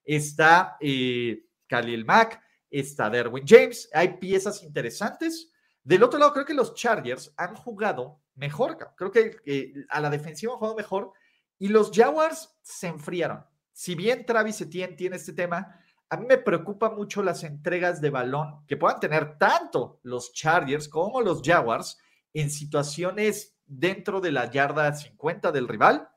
está 0.04 0.76
eh, 0.80 1.44
Khalil 1.66 2.04
Mack, 2.04 2.40
está 2.70 3.10
Derwin 3.10 3.44
James, 3.46 3.88
hay 3.92 4.16
piezas 4.18 4.62
interesantes. 4.62 5.50
Del 5.82 6.02
otro 6.02 6.18
lado, 6.18 6.32
creo 6.32 6.44
que 6.44 6.54
los 6.54 6.74
Chargers 6.74 7.32
han 7.36 7.54
jugado 7.54 8.20
mejor, 8.34 8.76
creo 8.96 9.10
que 9.10 9.76
a 9.88 10.00
la 10.00 10.10
defensiva 10.10 10.52
han 10.52 10.58
jugado 10.58 10.76
mejor 10.76 11.12
y 11.58 11.68
los 11.68 11.90
Jaguars 11.92 12.56
se 12.62 12.88
enfriaron. 12.88 13.44
Si 13.72 13.94
bien 13.94 14.24
Travis 14.24 14.60
Etienne 14.60 14.96
tiene 14.96 15.16
este 15.16 15.32
tema, 15.32 15.80
a 16.08 16.16
mí 16.16 16.26
me 16.26 16.38
preocupa 16.38 16.90
mucho 16.90 17.22
las 17.22 17.42
entregas 17.42 18.00
de 18.00 18.10
balón 18.10 18.64
que 18.66 18.76
puedan 18.76 19.00
tener 19.00 19.38
tanto 19.38 20.00
los 20.02 20.32
Chargers 20.32 20.88
como 20.88 21.20
los 21.20 21.42
Jaguars 21.42 21.98
en 22.32 22.50
situaciones 22.50 23.55
dentro 23.66 24.20
de 24.20 24.32
la 24.32 24.50
yarda 24.50 24.94
50 24.94 25.52
del 25.52 25.68
rival. 25.68 26.08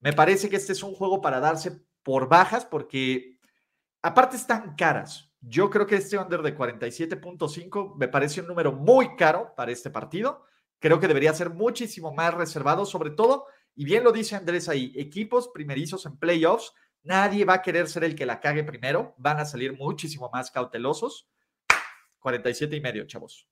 Me 0.00 0.12
parece 0.12 0.48
que 0.48 0.56
este 0.56 0.72
es 0.72 0.82
un 0.82 0.94
juego 0.94 1.20
para 1.20 1.40
darse 1.40 1.82
por 2.02 2.28
bajas 2.28 2.64
porque 2.64 3.38
aparte 4.02 4.36
están 4.36 4.76
caras. 4.76 5.32
Yo 5.40 5.70
creo 5.70 5.86
que 5.86 5.96
este 5.96 6.18
under 6.18 6.42
de 6.42 6.56
47.5 6.56 7.96
me 7.96 8.08
parece 8.08 8.40
un 8.40 8.48
número 8.48 8.72
muy 8.72 9.16
caro 9.16 9.54
para 9.56 9.72
este 9.72 9.90
partido. 9.90 10.44
Creo 10.80 11.00
que 11.00 11.08
debería 11.08 11.32
ser 11.32 11.50
muchísimo 11.50 12.12
más 12.12 12.34
reservado, 12.34 12.86
sobre 12.86 13.10
todo, 13.10 13.46
y 13.74 13.84
bien 13.84 14.04
lo 14.04 14.12
dice 14.12 14.36
Andrés 14.36 14.68
ahí, 14.68 14.92
equipos 14.96 15.48
primerizos 15.48 16.06
en 16.06 16.16
playoffs, 16.18 16.72
nadie 17.02 17.44
va 17.44 17.54
a 17.54 17.62
querer 17.62 17.88
ser 17.88 18.04
el 18.04 18.14
que 18.14 18.26
la 18.26 18.40
cague 18.40 18.64
primero, 18.64 19.14
van 19.18 19.38
a 19.38 19.44
salir 19.44 19.76
muchísimo 19.76 20.30
más 20.32 20.50
cautelosos. 20.50 21.28
47 22.18 22.76
y 22.76 22.80
medio, 22.80 23.06
chavos. 23.06 23.48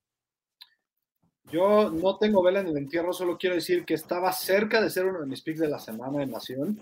Yo 1.50 1.90
no 1.90 2.16
tengo 2.18 2.42
vela 2.42 2.60
en 2.60 2.68
el 2.68 2.76
entierro, 2.76 3.12
solo 3.12 3.38
quiero 3.38 3.54
decir 3.54 3.84
que 3.84 3.94
estaba 3.94 4.32
cerca 4.32 4.80
de 4.80 4.90
ser 4.90 5.06
uno 5.06 5.20
de 5.20 5.26
mis 5.26 5.42
picks 5.42 5.60
de 5.60 5.68
la 5.68 5.78
semana 5.78 6.22
en 6.22 6.30
Nación, 6.30 6.80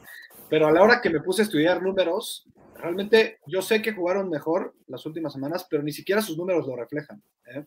pero 0.48 0.66
a 0.66 0.72
la 0.72 0.82
hora 0.82 1.00
que 1.02 1.10
me 1.10 1.20
puse 1.20 1.42
a 1.42 1.44
estudiar 1.44 1.82
números, 1.82 2.46
realmente 2.76 3.40
yo 3.46 3.60
sé 3.60 3.82
que 3.82 3.92
jugaron 3.92 4.30
mejor 4.30 4.74
las 4.86 5.04
últimas 5.04 5.34
semanas, 5.34 5.66
pero 5.68 5.82
ni 5.82 5.92
siquiera 5.92 6.22
sus 6.22 6.38
números 6.38 6.66
lo 6.66 6.76
reflejan. 6.76 7.22
¿eh? 7.46 7.64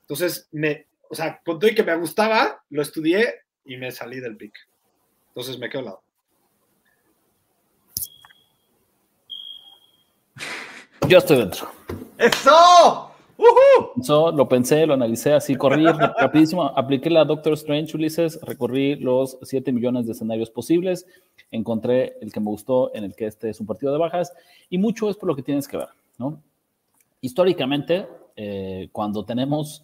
Entonces, 0.00 0.48
me, 0.52 0.86
o 1.10 1.14
sea, 1.14 1.40
con 1.44 1.58
todo 1.58 1.70
y 1.70 1.74
que 1.74 1.82
me 1.82 1.96
gustaba, 1.96 2.62
lo 2.70 2.82
estudié 2.82 3.42
y 3.64 3.76
me 3.76 3.90
salí 3.90 4.20
del 4.20 4.36
pick. 4.36 4.54
Entonces 5.28 5.58
me 5.58 5.68
quedo 5.68 5.80
al 5.80 5.84
lado. 5.86 6.02
Yo 11.08 11.18
estoy 11.18 11.38
dentro. 11.38 11.70
¡Eso! 12.18 13.14
Eso 14.00 14.32
lo 14.32 14.48
pensé, 14.48 14.86
lo 14.86 14.94
analicé 14.94 15.32
así, 15.32 15.54
corrí 15.54 15.84
rapidísimo, 16.18 16.64
apliqué 16.64 17.10
la 17.10 17.24
Doctor 17.24 17.54
Strange, 17.54 17.96
Ulises, 17.96 18.40
recorrí 18.42 18.96
los 18.96 19.38
7 19.42 19.72
millones 19.72 20.06
de 20.06 20.12
escenarios 20.12 20.50
posibles, 20.50 21.06
encontré 21.50 22.16
el 22.20 22.32
que 22.32 22.40
me 22.40 22.46
gustó, 22.46 22.94
en 22.94 23.04
el 23.04 23.14
que 23.14 23.26
este 23.26 23.50
es 23.50 23.60
un 23.60 23.66
partido 23.66 23.92
de 23.92 23.98
bajas, 23.98 24.32
y 24.70 24.78
mucho 24.78 25.08
es 25.10 25.16
por 25.16 25.28
lo 25.28 25.36
que 25.36 25.42
tienes 25.42 25.66
que 25.68 25.76
ver, 25.76 25.88
¿no? 26.18 26.40
Históricamente, 27.20 28.06
eh, 28.36 28.88
cuando 28.92 29.24
tenemos 29.24 29.82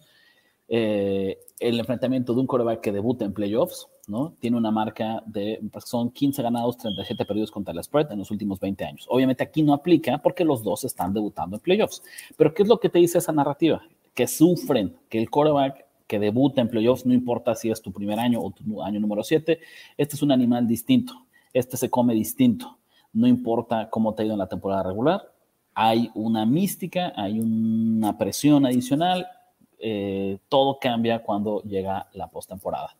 eh, 0.67 1.39
el 1.59 1.79
enfrentamiento 1.79 2.33
de 2.33 2.41
un 2.41 2.47
coreback 2.47 2.81
que 2.81 2.91
debuta 2.91 3.23
en 3.23 3.33
playoffs, 3.33 3.87
¿no? 4.07 4.33
Tiene 4.39 4.57
una 4.57 4.71
marca 4.71 5.23
de, 5.25 5.61
pues, 5.71 5.85
son 5.85 6.11
15 6.11 6.41
ganados, 6.41 6.77
37 6.77 7.25
perdidos 7.25 7.51
contra 7.51 7.73
el 7.73 7.83
spread 7.83 8.11
en 8.11 8.19
los 8.19 8.31
últimos 8.31 8.59
20 8.59 8.83
años. 8.83 9.05
Obviamente 9.09 9.43
aquí 9.43 9.63
no 9.63 9.73
aplica 9.73 10.17
porque 10.17 10.43
los 10.43 10.63
dos 10.63 10.83
están 10.83 11.13
debutando 11.13 11.55
en 11.55 11.61
playoffs. 11.61 12.03
Pero 12.35 12.53
¿qué 12.53 12.63
es 12.63 12.69
lo 12.69 12.79
que 12.79 12.89
te 12.89 12.99
dice 12.99 13.19
esa 13.19 13.31
narrativa? 13.31 13.81
Que 14.13 14.27
sufren, 14.27 14.95
que 15.09 15.17
el 15.17 15.29
coreback 15.29 15.85
que 16.07 16.19
debuta 16.19 16.61
en 16.61 16.69
playoffs, 16.69 17.05
no 17.05 17.13
importa 17.13 17.55
si 17.55 17.71
es 17.71 17.81
tu 17.81 17.91
primer 17.91 18.19
año 18.19 18.41
o 18.41 18.51
tu 18.51 18.83
año 18.83 18.99
número 18.99 19.23
7, 19.23 19.59
este 19.97 20.15
es 20.15 20.21
un 20.21 20.31
animal 20.31 20.67
distinto, 20.67 21.25
este 21.53 21.77
se 21.77 21.89
come 21.89 22.13
distinto, 22.13 22.77
no 23.11 23.27
importa 23.27 23.89
cómo 23.89 24.13
te 24.13 24.21
ha 24.21 24.25
ido 24.25 24.33
en 24.33 24.39
la 24.39 24.47
temporada 24.47 24.83
regular, 24.83 25.31
hay 25.73 26.11
una 26.13 26.45
mística, 26.45 27.11
hay 27.15 27.39
una 27.39 28.17
presión 28.17 28.65
adicional 28.65 29.27
eh, 29.87 30.39
todo 30.49 30.79
cambia 30.79 31.21
cuando 31.21 31.61
llega 31.61 32.09
la 32.13 32.27
postemporada. 32.27 32.97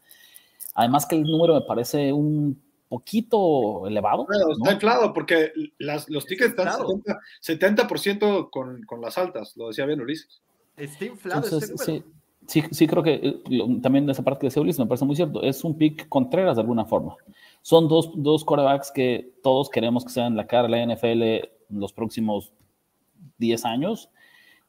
Además 0.76 1.08
que 1.08 1.16
el 1.16 1.24
número 1.24 1.56
me 1.56 1.62
parece 1.62 2.14
un 2.14 2.62
poquito 2.88 3.88
elevado. 3.88 4.28
Está 4.60 4.74
inflado 4.74 5.12
porque 5.12 5.52
los 5.80 6.26
tickets 6.28 6.52
están 6.52 6.68
70%, 7.42 8.52
con, 8.52 8.84
con, 8.84 9.02
las 9.02 9.18
altas, 9.18 9.58
lo 9.58 9.70
decía 9.70 9.88
bien 9.88 10.00
Ulises. 10.00 10.44
Está 10.78 11.06
inflado 11.06 11.60
Sí, 11.60 12.04
sí, 12.46 12.64
sí, 12.70 12.86
creo 12.86 13.02
que 13.02 13.14
eh, 13.14 13.42
también 13.82 14.08
esa 14.08 14.22
parte 14.22 14.42
que 14.42 14.48
decía 14.48 14.62
Ulises 14.62 14.80
me 14.80 14.86
parece 14.86 15.06
muy 15.06 15.16
cierto. 15.16 15.42
Es 15.42 15.64
un 15.64 15.76
pick 15.76 16.08
Contreras 16.08 16.58
de 16.58 16.62
alguna 16.62 16.86
forma. 16.86 17.16
Son 17.64 17.88
dos, 17.88 18.12
dos 18.14 18.46
corebacks 18.46 18.92
que 18.92 19.34
todos 19.42 19.72
queremos 19.72 20.06
que 20.06 20.12
sean 20.12 20.36
la 20.36 20.46
cara 20.46 20.68
de 20.68 20.70
la 20.70 20.94
NFL 20.94 21.24
en 21.24 21.80
los 21.80 21.94
próximos 21.94 22.54
10 23.40 23.66
años 23.66 24.12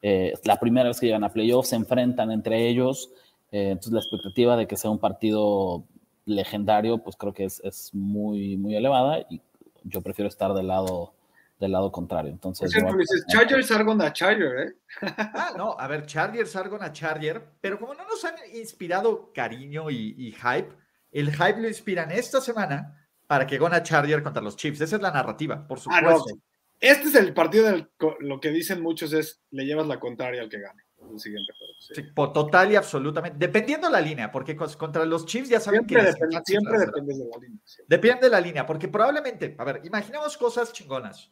eh, 0.01 0.33
la 0.43 0.59
primera 0.59 0.87
vez 0.87 0.99
que 0.99 1.07
llegan 1.07 1.23
a 1.23 1.33
playoffs, 1.33 1.69
se 1.69 1.75
enfrentan 1.75 2.31
entre 2.31 2.67
ellos. 2.67 3.09
Eh, 3.51 3.69
entonces, 3.71 3.93
la 3.93 3.99
expectativa 3.99 4.57
de 4.57 4.67
que 4.67 4.75
sea 4.75 4.91
un 4.91 4.99
partido 4.99 5.85
legendario, 6.25 6.99
pues 6.99 7.15
creo 7.15 7.33
que 7.33 7.45
es, 7.45 7.61
es, 7.63 7.93
muy, 7.93 8.57
muy 8.57 8.75
elevada 8.75 9.25
y 9.29 9.41
yo 9.83 10.01
prefiero 10.01 10.27
estar 10.27 10.53
del 10.53 10.67
lado, 10.67 11.13
del 11.59 11.71
lado 11.71 11.91
contrario. 11.91 12.31
Entonces, 12.31 12.71
dices, 12.71 13.25
Chargers 13.29 13.71
a 13.71 14.13
Charger, 14.13 14.59
¿eh? 14.59 14.75
ah, 15.01 15.53
no, 15.57 15.75
a 15.79 15.87
ver, 15.87 16.05
Chargers 16.05 16.55
a 16.55 16.91
Charger, 16.91 17.41
pero 17.61 17.79
como 17.79 17.93
no 17.93 18.05
nos 18.05 18.23
han 18.25 18.35
inspirado 18.53 19.31
cariño 19.33 19.89
y, 19.89 20.33
hype, 20.33 20.69
el 21.11 21.31
hype 21.31 21.61
lo 21.61 21.67
inspiran 21.67 22.11
esta 22.11 22.41
semana 22.41 23.07
para 23.25 23.47
que 23.47 23.57
gana 23.57 23.81
Charger 23.81 24.21
contra 24.21 24.41
los 24.41 24.57
Chiefs. 24.57 24.81
Esa 24.81 24.97
es 24.97 25.01
la 25.01 25.11
narrativa, 25.11 25.65
por 25.65 25.79
ah, 25.79 25.81
supuesto. 25.81 26.37
Este 26.79 27.07
es 27.07 27.15
el 27.15 27.33
partido 27.33 27.65
del 27.65 27.89
lo 28.19 28.39
que 28.39 28.49
dicen 28.49 28.81
muchos 28.81 29.11
es 29.13 29.41
le 29.51 29.65
llevas 29.65 29.87
la 29.87 29.99
contraria 29.99 30.41
al 30.41 30.49
que 30.49 30.59
gane. 30.59 30.83
El 31.11 31.19
siguiente 31.19 31.53
juego. 31.53 32.33
total 32.33 32.71
y 32.71 32.75
absolutamente. 32.75 33.37
Dependiendo 33.39 33.87
de 33.87 33.93
la 33.93 34.01
línea, 34.01 34.31
porque 34.31 34.55
contra 34.55 35.05
los 35.05 35.25
Chiefs 35.25 35.49
ya 35.49 35.59
saben 35.59 35.85
que. 35.85 35.95
siempre 36.43 36.79
depende 36.79 37.13
de 37.13 37.25
la 37.25 37.37
línea. 37.39 37.59
Depende 37.87 38.21
de 38.21 38.29
la 38.29 38.41
línea, 38.41 38.65
porque 38.65 38.87
probablemente, 38.87 39.55
a 39.57 39.63
ver, 39.63 39.81
imaginemos 39.85 40.37
cosas 40.37 40.73
chingonas. 40.73 41.31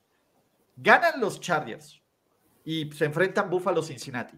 Ganan 0.77 1.19
los 1.19 1.39
Chargers 1.39 2.01
y 2.63 2.91
se 2.91 3.05
enfrentan 3.05 3.49
Buffalo 3.49 3.81
Cincinnati. 3.81 4.37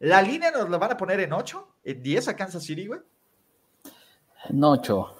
¿La 0.00 0.22
línea 0.22 0.50
nos 0.50 0.68
la 0.68 0.78
van 0.78 0.92
a 0.92 0.96
poner 0.96 1.20
en 1.20 1.32
8? 1.32 1.76
¿En 1.84 2.02
10 2.02 2.28
a 2.28 2.36
Kansas 2.36 2.62
City, 2.62 2.86
güey? 2.86 3.00
En 4.48 4.62
8. 4.62 5.16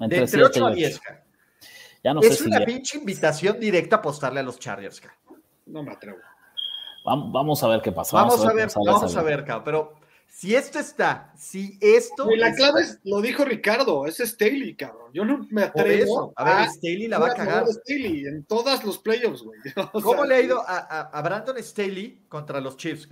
Entre, 0.00 0.18
entre 0.18 0.44
8 0.44 0.66
a 0.66 0.70
10 0.70 1.00
es 2.22 2.40
una 2.42 2.64
pinche 2.64 2.98
invitación 2.98 3.58
directa 3.58 3.96
a 3.96 3.98
apostarle 4.00 4.40
a 4.40 4.42
los 4.42 4.58
Chargers, 4.58 5.02
No 5.66 5.82
me 5.82 5.92
atrevo. 5.92 6.18
Vamos 7.04 7.62
a 7.62 7.68
ver 7.68 7.80
qué 7.80 7.92
pasa. 7.92 8.16
Vamos, 8.16 8.44
a 8.44 8.52
ver, 8.52 8.68
vamos 8.74 9.16
a 9.16 9.22
ver, 9.22 9.44
pero 9.64 9.94
si 10.26 10.54
esto 10.54 10.78
está, 10.78 11.32
si 11.36 11.78
esto. 11.80 12.30
Y 12.30 12.36
la 12.36 12.52
clave 12.54 12.82
es, 12.82 13.00
lo 13.04 13.20
dijo 13.20 13.44
Ricardo, 13.44 14.06
es 14.06 14.18
Staley, 14.18 14.74
cabrón. 14.74 15.10
Yo 15.12 15.24
no 15.24 15.46
me 15.50 15.62
atrevo. 15.62 16.32
A 16.36 16.44
ver, 16.44 16.68
Staley 16.68 17.08
la 17.08 17.18
va 17.18 17.28
a 17.28 17.34
cagar. 17.34 17.66
Staley 17.66 18.26
en 18.26 18.44
todas 18.44 18.84
los 18.84 18.98
playoffs, 18.98 19.42
güey. 19.42 19.58
¿Cómo 20.02 20.24
le 20.24 20.34
ha 20.34 20.40
ido 20.40 20.62
a, 20.64 21.22
Brandon 21.22 21.56
Staley 21.62 22.24
contra 22.28 22.60
los 22.60 22.76
Chiefs? 22.76 23.08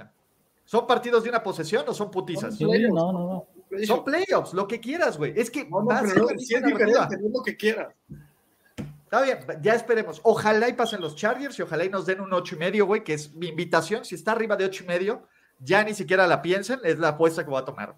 ¿Son 0.64 0.86
partidos 0.86 1.24
de 1.24 1.30
una 1.30 1.42
posesión 1.42 1.84
o 1.88 1.94
son 1.94 2.10
putizas? 2.10 2.60
No, 2.60 2.68
no, 2.68 3.12
no. 3.12 3.46
Son 3.84 4.04
playoffs, 4.04 4.52
lo 4.52 4.68
que 4.68 4.78
quieras, 4.78 5.16
güey. 5.16 5.32
Es 5.34 5.50
que 5.50 5.64
no, 5.68 5.82
no, 5.82 5.88
pero 5.88 6.30
es 6.30 6.36
diferente, 6.38 7.18
lo 7.32 7.42
que 7.42 7.56
quieras. 7.56 7.94
Está 9.06 9.22
bien, 9.22 9.38
ya 9.62 9.74
esperemos. 9.74 10.20
Ojalá 10.24 10.68
y 10.68 10.72
pasen 10.72 11.00
los 11.00 11.14
Chargers 11.14 11.56
y 11.60 11.62
ojalá 11.62 11.84
y 11.84 11.88
nos 11.88 12.06
den 12.06 12.20
un 12.20 12.32
ocho 12.32 12.56
y 12.56 12.58
medio, 12.58 12.86
güey, 12.86 13.04
que 13.04 13.14
es 13.14 13.32
mi 13.34 13.46
invitación. 13.46 14.04
Si 14.04 14.16
está 14.16 14.32
arriba 14.32 14.56
de 14.56 14.64
ocho 14.64 14.82
y 14.82 14.88
medio, 14.88 15.28
ya 15.60 15.84
ni 15.84 15.94
siquiera 15.94 16.26
la 16.26 16.42
piensen, 16.42 16.80
es 16.82 16.98
la 16.98 17.10
apuesta 17.10 17.44
que 17.44 17.50
voy 17.50 17.62
a 17.62 17.64
tomar. 17.64 17.94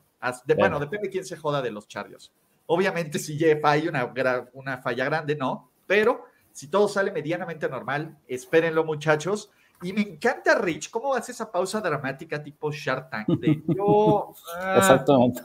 bueno, 0.55 0.79
depende 0.79 1.09
de 1.09 1.13
quién 1.13 1.25
se 1.25 1.39
joda 1.39 1.63
de 1.63 1.71
los 1.71 1.89
Chargers. 1.89 2.31
Obviamente, 2.67 3.19
si 3.19 3.43
hay 3.63 3.89
una, 3.89 4.13
una 4.53 4.83
falla 4.83 5.07
grande, 5.07 5.35
no, 5.35 5.71
pero 5.87 6.27
si 6.53 6.69
todo 6.69 6.89
sale 6.89 7.11
medianamente 7.11 7.71
normal, 7.71 8.19
espérenlo, 8.29 8.85
muchachos. 8.85 9.51
Y 9.81 9.95
me 9.95 10.03
encanta, 10.03 10.59
Rich, 10.59 10.91
cómo 10.91 11.15
hace 11.15 11.33
esa 11.33 11.51
pausa 11.51 11.81
dramática 11.81 12.43
tipo 12.43 12.71
Shark 12.71 13.09
Tank 13.09 13.29
de 13.29 13.63
yo. 13.75 14.35
Ah. 14.57 14.75
Exactamente. 14.77 15.41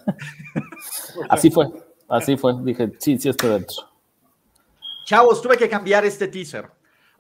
así 1.30 1.50
fue, 1.50 1.68
así 2.10 2.36
fue. 2.36 2.54
Dije, 2.64 2.92
sí, 3.00 3.18
sí, 3.18 3.30
estoy 3.30 3.52
dentro. 3.52 3.93
Chavos, 5.04 5.42
tuve 5.42 5.58
que 5.58 5.68
cambiar 5.68 6.06
este 6.06 6.30
teaser. 6.30 6.70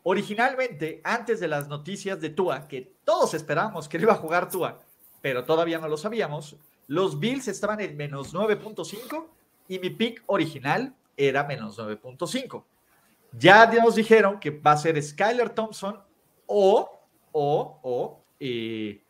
Originalmente, 0.03 1.01
antes 1.03 1.41
de 1.41 1.49
las 1.49 1.67
noticias 1.67 2.19
de 2.21 2.29
Tua, 2.29 2.65
que 2.67 2.93
todos 3.03 3.33
esperábamos 3.33 3.89
que 3.89 3.97
iba 3.97 4.13
a 4.13 4.17
jugar 4.17 4.49
Tua, 4.49 4.79
pero 5.21 5.43
todavía 5.43 5.79
no 5.79 5.89
lo 5.89 5.97
sabíamos, 5.97 6.55
los 6.87 7.19
Bills 7.19 7.47
estaban 7.49 7.81
en 7.81 7.97
menos 7.97 8.33
9.5 8.33 9.25
y 9.67 9.79
mi 9.79 9.89
pick 9.89 10.23
original 10.27 10.93
era 11.17 11.43
menos 11.43 11.77
9.5. 11.77 12.63
Ya 13.33 13.65
nos 13.65 13.95
dijeron 13.95 14.39
que 14.39 14.51
va 14.51 14.73
a 14.73 14.77
ser 14.77 15.01
Skyler 15.01 15.49
Thompson 15.49 16.01
o, 16.45 16.89
o, 17.33 17.79
o, 17.83 18.23
eh, 18.39 19.01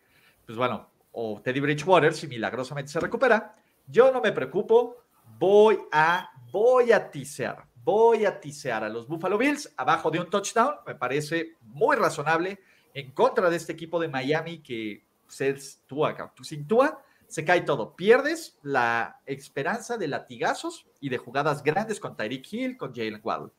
pues 0.46 0.58
bueno, 0.58 0.90
o 1.12 1.42
Teddy 1.44 1.60
Bridgewater 1.60 2.14
si 2.14 2.28
milagrosamente 2.28 2.92
se 2.92 3.00
recupera. 3.00 3.54
Yo 3.86 4.12
no 4.12 4.20
me 4.22 4.32
preocupo, 4.32 4.98
voy 5.38 5.78
a, 5.92 6.32
voy 6.52 6.92
a 6.92 7.12
teaser 7.12 7.56
Voy 7.84 8.26
a 8.26 8.40
tisear 8.40 8.84
a 8.84 8.90
los 8.90 9.08
Buffalo 9.08 9.38
Bills 9.38 9.74
abajo 9.78 10.10
de 10.10 10.20
un 10.20 10.30
touchdown. 10.30 10.76
Me 10.88 10.96
parece 10.96 11.58
muy 11.62 11.96
razonable 11.96 12.60
en 12.94 13.12
contra 13.12 13.50
de 13.50 13.58
este 13.58 13.74
equipo 13.74 14.00
de 14.00 14.08
Miami 14.08 14.60
que 14.60 15.04
se 15.28 15.56
Tua, 15.88 16.34
sin 16.42 16.68
Tua 16.68 17.04
se 17.28 17.44
cae 17.44 17.62
todo. 17.62 17.96
Pierdes 17.96 18.60
la 18.62 19.20
esperanza 19.26 19.98
de 19.98 20.08
latigazos 20.08 20.86
y 21.00 21.10
de 21.10 21.18
jugadas 21.18 21.64
grandes 21.64 22.00
con 22.00 22.16
Tyreek 22.16 22.54
Hill, 22.54 22.78
con 22.78 22.94
Jalen 22.94 23.22
Waddle. 23.24 23.52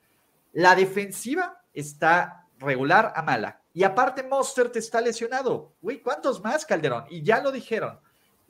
La 0.53 0.77
defensiva 0.77 1.61
está 1.73 2.47
regular 2.59 3.13
a 3.17 3.23
mala. 3.23 3.61
Y 3.73 3.83
aparte, 3.83 4.23
Monster 4.23 4.71
te 4.71 4.79
está 4.79 5.01
lesionado. 5.01 5.73
Uy, 5.83 5.99
¿cuántos 5.99 6.41
más, 6.43 6.65
Calderón? 6.65 7.07
Y 7.11 7.23
ya 7.23 7.43
lo 7.43 7.51
dijeron. 7.51 7.99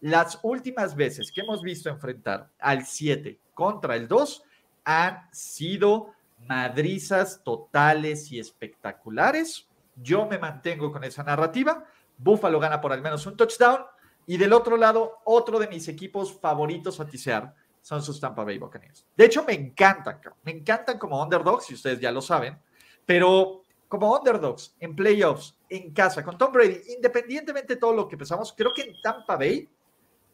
las 0.00 0.38
últimas 0.42 0.94
veces 0.94 1.32
que 1.32 1.40
hemos 1.40 1.62
visto 1.62 1.88
enfrentar 1.88 2.50
al 2.58 2.84
7 2.84 3.40
contra 3.54 3.96
el 3.96 4.06
2 4.06 4.42
han 4.84 5.28
sido 5.32 6.12
madrizas 6.46 7.42
totales 7.42 8.30
y 8.30 8.38
espectaculares. 8.38 9.68
Yo 9.96 10.26
me 10.26 10.38
mantengo 10.38 10.92
con 10.92 11.04
esa 11.04 11.22
narrativa. 11.22 11.84
Buffalo 12.18 12.60
gana 12.60 12.80
por 12.80 12.92
al 12.92 13.02
menos 13.02 13.26
un 13.26 13.36
touchdown. 13.36 13.80
Y 14.26 14.36
del 14.36 14.52
otro 14.52 14.76
lado, 14.76 15.18
otro 15.24 15.58
de 15.58 15.68
mis 15.68 15.88
equipos 15.88 16.38
favoritos 16.40 17.00
a 17.00 17.06
tisear 17.06 17.54
son 17.80 18.02
sus 18.02 18.18
Tampa 18.18 18.44
Bay 18.44 18.56
Buccaneers. 18.56 19.04
De 19.14 19.26
hecho, 19.26 19.44
me 19.44 19.52
encantan, 19.52 20.18
me 20.42 20.52
encantan 20.52 20.98
como 20.98 21.22
underdogs, 21.22 21.66
si 21.66 21.74
ustedes 21.74 22.00
ya 22.00 22.10
lo 22.10 22.22
saben, 22.22 22.58
pero 23.04 23.60
como 23.88 24.16
underdogs 24.16 24.74
en 24.80 24.96
playoffs, 24.96 25.54
en 25.68 25.92
casa, 25.92 26.24
con 26.24 26.38
Tom 26.38 26.50
Brady, 26.50 26.80
independientemente 26.96 27.74
de 27.74 27.80
todo 27.80 27.92
lo 27.92 28.08
que 28.08 28.16
pensamos, 28.16 28.54
creo 28.56 28.72
que 28.72 28.82
en 28.82 29.00
Tampa 29.02 29.36
Bay 29.36 29.68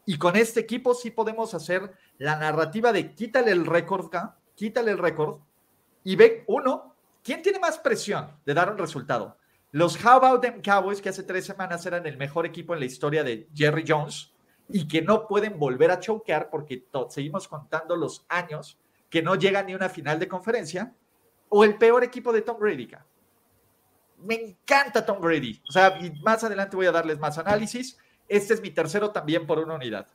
y 0.06 0.16
con 0.16 0.36
este 0.36 0.60
equipo 0.60 0.94
sí 0.94 1.10
podemos 1.10 1.52
hacer 1.52 1.92
la 2.18 2.36
narrativa 2.36 2.92
de 2.92 3.14
quítale 3.14 3.50
el 3.50 3.66
récord, 3.66 4.08
quítale 4.60 4.90
el 4.90 4.98
récord 4.98 5.38
y 6.04 6.16
ve, 6.16 6.44
uno, 6.46 6.94
¿quién 7.24 7.40
tiene 7.40 7.58
más 7.58 7.78
presión 7.78 8.28
de 8.44 8.52
dar 8.52 8.70
un 8.70 8.76
resultado? 8.76 9.38
Los 9.72 9.96
How 10.04 10.22
About 10.22 10.42
Them 10.42 10.60
Cowboys, 10.60 11.00
que 11.00 11.08
hace 11.08 11.22
tres 11.22 11.46
semanas 11.46 11.86
eran 11.86 12.04
el 12.06 12.18
mejor 12.18 12.44
equipo 12.44 12.74
en 12.74 12.80
la 12.80 12.84
historia 12.84 13.24
de 13.24 13.48
Jerry 13.54 13.84
Jones, 13.88 14.34
y 14.68 14.86
que 14.86 15.00
no 15.00 15.26
pueden 15.26 15.58
volver 15.58 15.90
a 15.90 15.98
choquear 15.98 16.50
porque 16.50 16.84
seguimos 17.08 17.48
contando 17.48 17.96
los 17.96 18.26
años 18.28 18.78
que 19.08 19.22
no 19.22 19.34
llega 19.34 19.62
ni 19.62 19.74
una 19.74 19.88
final 19.88 20.18
de 20.18 20.28
conferencia, 20.28 20.94
o 21.48 21.64
el 21.64 21.78
peor 21.78 22.04
equipo 22.04 22.30
de 22.30 22.42
Tom 22.42 22.58
Brady. 22.60 22.90
Me 24.18 24.34
encanta 24.34 25.06
Tom 25.06 25.22
Brady. 25.22 25.62
O 25.66 25.72
sea, 25.72 25.98
más 26.22 26.44
adelante 26.44 26.76
voy 26.76 26.84
a 26.84 26.92
darles 26.92 27.18
más 27.18 27.38
análisis. 27.38 27.96
Este 28.28 28.52
es 28.52 28.60
mi 28.60 28.72
tercero 28.72 29.10
también 29.10 29.46
por 29.46 29.58
una 29.58 29.76
unidad. 29.76 30.06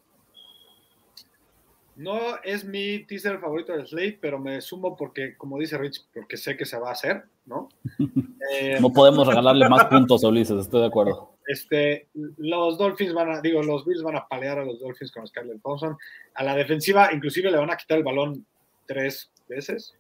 No 1.95 2.41
es 2.43 2.65
mi 2.65 2.99
teaser 3.05 3.39
favorito 3.39 3.71
del 3.71 3.87
Slate, 3.87 4.17
pero 4.21 4.37
me 4.37 4.59
sumo 4.59 4.97
porque, 4.97 5.37
como 5.37 5.57
dice 5.57 5.77
Rich, 5.77 6.05
porque 6.13 6.35
sé 6.35 6.57
que 6.57 6.65
se 6.65 6.77
va 6.77 6.89
a 6.89 6.93
hacer, 6.93 7.23
¿no? 7.45 7.69
Eh, 8.53 8.77
no 8.79 8.93
podemos 8.93 9.27
regalarle 9.27 9.67
más 9.67 9.85
puntos 9.85 10.23
a 10.23 10.27
Ulises, 10.27 10.59
estoy 10.61 10.81
de 10.81 10.85
acuerdo. 10.85 11.35
Este, 11.47 12.07
los 12.13 12.77
Dolphins 12.77 13.11
van 13.11 13.31
a, 13.31 13.41
digo, 13.41 13.63
los 13.63 13.83
Bills 13.85 14.03
van 14.03 14.17
a 14.17 14.27
palear 14.27 14.59
a 14.59 14.65
los 14.65 14.79
Dolphins 14.79 15.11
con 15.11 15.25
Skyler 15.25 15.59
Thompson. 15.61 15.97
A 16.35 16.43
la 16.43 16.55
defensiva, 16.55 17.11
inclusive 17.11 17.49
le 17.49 17.57
van 17.57 17.71
a 17.71 17.75
quitar 17.75 17.97
el 17.97 18.03
balón 18.03 18.45
tres 18.85 19.31
veces, 19.49 19.95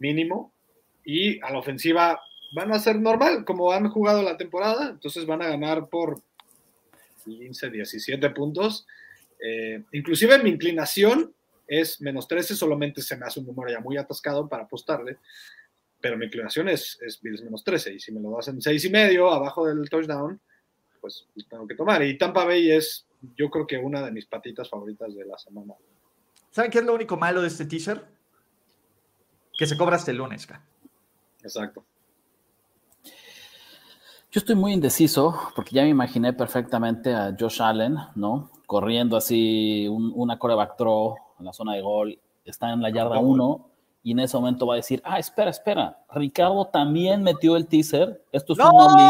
mínimo. 0.00 0.52
Y 1.04 1.40
a 1.44 1.52
la 1.52 1.60
ofensiva 1.60 2.20
van 2.52 2.72
a 2.72 2.80
ser 2.80 3.00
normal, 3.00 3.44
como 3.44 3.70
han 3.70 3.88
jugado 3.88 4.22
la 4.22 4.36
temporada. 4.36 4.90
Entonces 4.90 5.26
van 5.26 5.42
a 5.42 5.48
ganar 5.48 5.88
por 5.88 6.20
15, 7.24 7.70
17 7.70 8.30
puntos. 8.30 8.86
Eh, 9.42 9.84
inclusive 9.92 10.38
mi 10.42 10.50
inclinación 10.50 11.34
es 11.66 12.00
menos 12.00 12.26
13, 12.26 12.54
solamente 12.56 13.00
se 13.00 13.16
me 13.16 13.26
hace 13.26 13.40
un 13.40 13.46
número 13.46 13.70
ya 13.70 13.80
muy 13.80 13.96
atascado 13.96 14.48
para 14.48 14.64
apostarle, 14.64 15.18
pero 16.00 16.16
mi 16.16 16.26
inclinación 16.26 16.68
es, 16.68 16.98
es 17.00 17.20
Bills 17.20 17.42
menos 17.42 17.62
13, 17.62 17.94
y 17.94 18.00
si 18.00 18.12
me 18.12 18.20
lo 18.20 18.32
das 18.32 18.48
en 18.48 18.60
6 18.60 18.84
y 18.84 18.90
medio, 18.90 19.30
abajo 19.30 19.66
del 19.66 19.88
touchdown, 19.88 20.40
pues 21.00 21.26
tengo 21.48 21.66
que 21.66 21.74
tomar. 21.74 22.02
Y 22.02 22.18
Tampa 22.18 22.44
Bay 22.44 22.70
es, 22.70 23.06
yo 23.36 23.50
creo 23.50 23.66
que 23.66 23.78
una 23.78 24.02
de 24.02 24.10
mis 24.10 24.26
patitas 24.26 24.68
favoritas 24.68 25.14
de 25.14 25.24
la 25.24 25.38
semana. 25.38 25.74
¿Saben 26.50 26.70
qué 26.70 26.78
es 26.78 26.84
lo 26.84 26.94
único 26.94 27.16
malo 27.16 27.40
de 27.40 27.48
este 27.48 27.64
teaser? 27.64 28.04
Que 29.56 29.66
se 29.66 29.76
cobra 29.76 29.96
hasta 29.96 30.10
el 30.10 30.18
lunes, 30.18 30.48
Exacto. 31.42 31.84
Yo 34.32 34.38
estoy 34.38 34.54
muy 34.54 34.72
indeciso 34.72 35.34
porque 35.56 35.74
ya 35.74 35.82
me 35.82 35.88
imaginé 35.88 36.32
perfectamente 36.32 37.12
a 37.12 37.34
Josh 37.38 37.60
Allen, 37.60 37.96
¿no? 38.14 38.48
Corriendo 38.64 39.16
así 39.16 39.88
una 39.88 40.38
coreback 40.38 40.76
throw 40.76 41.16
en 41.40 41.46
la 41.46 41.52
zona 41.52 41.74
de 41.74 41.82
gol, 41.82 42.16
está 42.44 42.72
en 42.72 42.80
la 42.80 42.90
yarda 42.90 43.18
1 43.18 43.66
y 44.04 44.12
en 44.12 44.20
ese 44.20 44.36
momento 44.36 44.68
va 44.68 44.74
a 44.74 44.76
decir, 44.76 45.02
ah, 45.04 45.18
espera, 45.18 45.50
espera, 45.50 45.98
Ricardo 46.14 46.64
también 46.66 47.24
metió 47.24 47.56
el 47.56 47.66
teaser, 47.66 48.24
esto 48.30 48.52
es 48.52 48.60
un 48.60 48.66
only, 48.66 49.02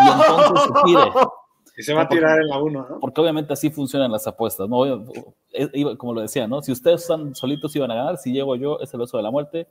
y 0.00 0.08
entonces 0.08 0.64
se 0.64 0.84
tire. 0.84 1.12
Y 1.74 1.82
se 1.82 1.94
va 1.94 2.02
a 2.02 2.08
tirar 2.08 2.38
en 2.38 2.48
la 2.48 2.58
1, 2.58 2.86
¿no? 2.86 3.00
Porque 3.00 3.18
obviamente 3.22 3.54
así 3.54 3.70
funcionan 3.70 4.12
las 4.12 4.26
apuestas, 4.26 4.68
¿no? 4.68 5.06
Como 5.96 6.12
lo 6.12 6.20
decía, 6.20 6.46
¿no? 6.46 6.60
Si 6.60 6.70
ustedes 6.70 7.00
están 7.00 7.34
solitos 7.34 7.74
iban 7.74 7.90
a 7.90 7.94
ganar, 7.94 8.18
si 8.18 8.30
llego 8.30 8.56
yo 8.56 8.78
es 8.80 8.92
el 8.92 9.00
beso 9.00 9.16
de 9.16 9.22
la 9.22 9.30
muerte 9.30 9.66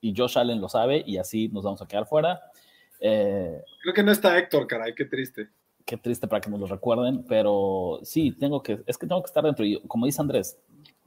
y 0.00 0.14
Josh 0.16 0.38
Allen 0.38 0.60
lo 0.60 0.68
sabe 0.68 1.02
y 1.04 1.18
así 1.18 1.48
nos 1.48 1.64
vamos 1.64 1.82
a 1.82 1.88
quedar 1.88 2.06
fuera. 2.06 2.40
Eh, 3.00 3.62
Creo 3.82 3.94
que 3.94 4.02
no 4.02 4.12
está 4.12 4.38
Héctor, 4.38 4.66
caray, 4.66 4.94
qué 4.94 5.04
triste. 5.04 5.48
Qué 5.84 5.96
triste 5.96 6.28
para 6.28 6.40
que 6.40 6.50
nos 6.50 6.60
lo 6.60 6.66
recuerden, 6.66 7.24
pero 7.24 8.00
sí, 8.02 8.32
tengo 8.32 8.62
que, 8.62 8.80
es 8.86 8.96
que 8.96 9.06
tengo 9.06 9.22
que 9.22 9.26
estar 9.26 9.42
dentro. 9.42 9.64
Y 9.64 9.80
como 9.88 10.06
dice 10.06 10.20
Andrés, 10.20 10.58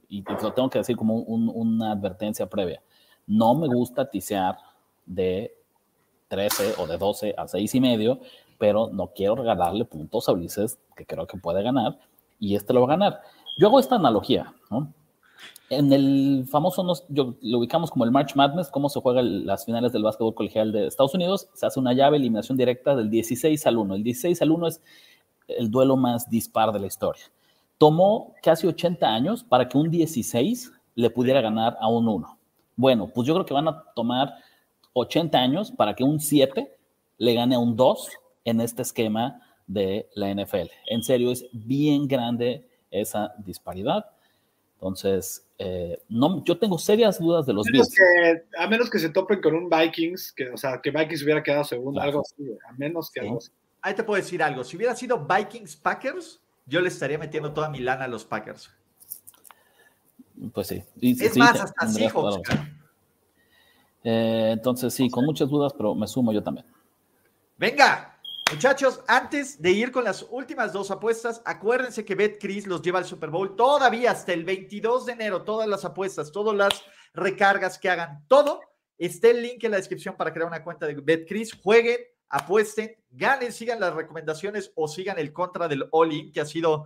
y 0.08 0.22
lo 0.22 0.52
tengo 0.52 0.68
que 0.68 0.78
decir 0.78 0.96
como 0.96 1.16
una 1.16 1.92
advertencia 1.92 2.46
previa, 2.46 2.82
no 3.26 3.54
me 3.54 3.68
gusta 3.68 4.10
tisear 4.10 4.56
de 5.06 5.56
13 6.28 6.74
o 6.78 6.86
de 6.86 6.98
12 6.98 7.34
a 7.36 7.46
6 7.48 7.74
y 7.74 7.80
medio, 7.80 8.20
pero 8.58 8.88
no 8.92 9.12
quiero 9.14 9.36
regalarle 9.36 9.84
puntos 9.84 10.28
a 10.28 10.32
Ulises 10.32 10.78
que 10.96 11.06
creo 11.06 11.26
que 11.26 11.38
puede 11.38 11.62
ganar 11.62 11.98
y 12.38 12.56
este 12.56 12.72
lo 12.72 12.80
va 12.80 12.86
a 12.94 12.96
ganar. 12.96 13.22
Yo 13.56 13.68
hago 13.68 13.80
esta 13.80 13.96
analogía, 13.96 14.52
¿no? 14.70 14.92
En 15.70 15.92
el 15.92 16.46
famoso, 16.50 16.84
yo, 17.08 17.34
lo 17.40 17.58
ubicamos 17.58 17.90
como 17.90 18.04
el 18.04 18.10
March 18.10 18.34
Madness, 18.36 18.68
cómo 18.68 18.88
se 18.88 19.00
juegan 19.00 19.46
las 19.46 19.64
finales 19.64 19.92
del 19.92 20.02
básquetbol 20.02 20.34
colegial 20.34 20.72
de 20.72 20.86
Estados 20.86 21.14
Unidos, 21.14 21.48
se 21.54 21.66
hace 21.66 21.80
una 21.80 21.92
llave, 21.92 22.16
eliminación 22.16 22.58
directa 22.58 22.94
del 22.94 23.10
16 23.10 23.66
al 23.66 23.78
1. 23.78 23.94
El 23.94 24.04
16 24.04 24.42
al 24.42 24.50
1 24.50 24.66
es 24.68 24.82
el 25.48 25.70
duelo 25.70 25.96
más 25.96 26.28
dispar 26.28 26.72
de 26.72 26.80
la 26.80 26.86
historia. 26.86 27.24
Tomó 27.78 28.34
casi 28.42 28.66
80 28.66 29.06
años 29.06 29.44
para 29.44 29.68
que 29.68 29.78
un 29.78 29.90
16 29.90 30.72
le 30.94 31.10
pudiera 31.10 31.40
ganar 31.40 31.76
a 31.80 31.88
un 31.88 32.08
1. 32.08 32.38
Bueno, 32.76 33.10
pues 33.12 33.26
yo 33.26 33.34
creo 33.34 33.46
que 33.46 33.54
van 33.54 33.68
a 33.68 33.84
tomar 33.94 34.34
80 34.92 35.38
años 35.38 35.72
para 35.72 35.94
que 35.94 36.04
un 36.04 36.20
7 36.20 36.76
le 37.18 37.34
gane 37.34 37.56
a 37.56 37.58
un 37.58 37.76
2 37.76 38.08
en 38.44 38.60
este 38.60 38.82
esquema 38.82 39.40
de 39.66 40.08
la 40.14 40.32
NFL. 40.32 40.70
En 40.86 41.02
serio, 41.02 41.30
es 41.30 41.46
bien 41.52 42.06
grande 42.06 42.68
esa 42.90 43.34
disparidad. 43.38 44.06
Entonces, 44.84 45.48
eh, 45.56 45.98
no, 46.10 46.44
yo 46.44 46.58
tengo 46.58 46.76
serias 46.76 47.18
dudas 47.18 47.46
de 47.46 47.54
los 47.54 47.64
Bills. 47.68 47.90
a 48.58 48.66
menos 48.66 48.90
que 48.90 48.98
se 48.98 49.08
topen 49.08 49.40
con 49.40 49.54
un 49.54 49.70
Vikings, 49.70 50.30
que, 50.32 50.50
o 50.50 50.58
sea, 50.58 50.78
que 50.82 50.90
Vikings 50.90 51.22
hubiera 51.22 51.42
quedado 51.42 51.64
segundo, 51.64 52.02
algo 52.02 52.20
así, 52.20 52.44
a 52.68 52.72
menos 52.74 53.10
que 53.10 53.20
algo 53.20 53.38
así. 53.38 53.50
Ahí 53.80 53.94
te 53.94 54.04
puedo 54.04 54.22
decir 54.22 54.42
algo. 54.42 54.62
Si 54.62 54.76
hubiera 54.76 54.94
sido 54.94 55.26
Vikings 55.26 55.76
Packers, 55.76 56.42
yo 56.66 56.82
le 56.82 56.88
estaría 56.88 57.16
metiendo 57.16 57.54
toda 57.54 57.70
mi 57.70 57.78
lana 57.78 58.04
a 58.04 58.08
los 58.08 58.26
Packers. 58.26 58.70
Pues 60.52 60.66
sí. 60.66 60.84
es 61.00 61.34
más, 61.38 61.58
hasta 61.58 61.88
Seahawks. 61.88 62.50
Eh, 64.02 64.50
entonces, 64.52 64.92
sí, 64.92 65.08
con 65.08 65.24
muchas 65.24 65.48
dudas, 65.48 65.72
pero 65.72 65.94
me 65.94 66.06
sumo 66.06 66.30
yo 66.30 66.42
también. 66.42 66.66
Venga, 67.56 68.13
Muchachos, 68.52 69.00
antes 69.08 69.60
de 69.60 69.72
ir 69.72 69.90
con 69.90 70.04
las 70.04 70.26
últimas 70.30 70.72
dos 70.72 70.90
apuestas, 70.90 71.42
acuérdense 71.44 72.04
que 72.04 72.14
BetCris 72.14 72.66
los 72.66 72.82
lleva 72.82 72.98
al 72.98 73.06
Super 73.06 73.30
Bowl 73.30 73.56
todavía 73.56 74.10
hasta 74.10 74.32
el 74.32 74.44
22 74.44 75.06
de 75.06 75.12
enero. 75.12 75.42
Todas 75.42 75.66
las 75.66 75.84
apuestas, 75.84 76.30
todas 76.30 76.54
las 76.54 76.84
recargas 77.14 77.78
que 77.78 77.88
hagan, 77.88 78.24
todo. 78.28 78.60
Está 78.98 79.30
el 79.30 79.42
link 79.42 79.64
en 79.64 79.72
la 79.72 79.78
descripción 79.78 80.16
para 80.16 80.32
crear 80.32 80.46
una 80.46 80.62
cuenta 80.62 80.86
de 80.86 80.94
BetCris. 80.94 81.54
Jueguen, 81.54 81.98
apuesten, 82.28 82.94
ganen, 83.10 83.50
sigan 83.50 83.80
las 83.80 83.94
recomendaciones 83.94 84.72
o 84.76 84.88
sigan 84.88 85.18
el 85.18 85.32
contra 85.32 85.66
del 85.66 85.88
All-In, 85.90 86.30
que 86.30 86.42
ha 86.42 86.46
sido 86.46 86.84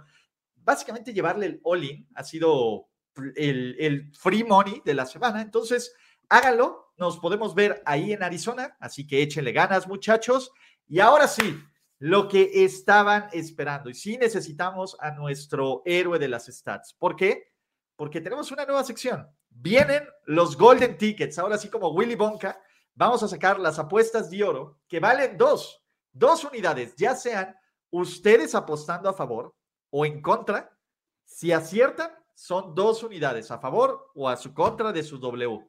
básicamente 0.54 1.12
llevarle 1.12 1.46
el 1.46 1.60
All-In, 1.64 2.08
ha 2.14 2.22
sido 2.22 2.88
el, 3.34 3.76
el 3.78 4.12
free 4.14 4.44
money 4.44 4.80
de 4.84 4.94
la 4.94 5.06
semana. 5.06 5.42
Entonces, 5.42 5.92
háganlo. 6.28 6.92
Nos 6.96 7.18
podemos 7.18 7.54
ver 7.54 7.82
ahí 7.84 8.12
en 8.12 8.22
Arizona, 8.22 8.76
así 8.80 9.06
que 9.06 9.22
échenle 9.22 9.52
ganas, 9.52 9.86
muchachos. 9.86 10.52
Y 10.88 11.00
ahora 11.00 11.28
sí, 11.28 11.62
lo 11.98 12.28
que 12.28 12.64
estaban 12.64 13.28
esperando. 13.32 13.90
Y 13.90 13.94
sí 13.94 14.16
necesitamos 14.16 14.96
a 15.00 15.10
nuestro 15.10 15.82
héroe 15.84 16.18
de 16.18 16.28
las 16.28 16.46
stats. 16.46 16.94
¿Por 16.94 17.16
qué? 17.16 17.52
Porque 17.96 18.20
tenemos 18.20 18.50
una 18.50 18.64
nueva 18.64 18.84
sección. 18.84 19.28
Vienen 19.50 20.08
los 20.26 20.56
Golden 20.56 20.96
Tickets. 20.96 21.38
Ahora 21.38 21.58
sí, 21.58 21.68
como 21.68 21.90
Willy 21.90 22.14
Bonka, 22.14 22.60
vamos 22.94 23.22
a 23.22 23.28
sacar 23.28 23.58
las 23.58 23.78
apuestas 23.78 24.30
de 24.30 24.42
oro 24.44 24.80
que 24.88 25.00
valen 25.00 25.36
dos, 25.36 25.84
dos 26.12 26.44
unidades, 26.44 26.94
ya 26.96 27.14
sean 27.14 27.54
ustedes 27.90 28.54
apostando 28.54 29.08
a 29.08 29.14
favor 29.14 29.54
o 29.90 30.06
en 30.06 30.22
contra. 30.22 30.76
Si 31.24 31.52
aciertan, 31.52 32.10
son 32.34 32.74
dos 32.74 33.02
unidades 33.02 33.50
a 33.50 33.58
favor 33.58 34.10
o 34.14 34.28
a 34.28 34.36
su 34.36 34.54
contra 34.54 34.92
de 34.92 35.02
su 35.02 35.18
W. 35.18 35.68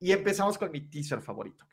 Y 0.00 0.12
empezamos 0.12 0.56
con 0.56 0.70
mi 0.70 0.88
teaser 0.88 1.20
favorito. 1.20 1.66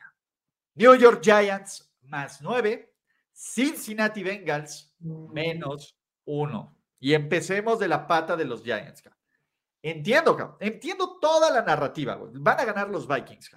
New 0.76 0.96
York 0.96 1.22
Giants 1.24 1.95
más 2.08 2.42
9, 2.42 2.94
Cincinnati 3.34 4.24
Bengals 4.24 4.96
menos 5.00 5.98
1. 6.26 6.78
Y 7.00 7.14
empecemos 7.14 7.80
de 7.80 7.88
la 7.88 8.08
pata 8.08 8.36
de 8.36 8.46
los 8.46 8.64
Giants. 8.64 9.04
Entiendo, 9.82 10.58
entiendo 10.60 11.20
toda 11.20 11.52
la 11.52 11.62
narrativa. 11.62 12.20
Van 12.34 12.60
a 12.60 12.66
ganar 12.66 12.90
los 12.90 13.08
Vikings. 13.08 13.52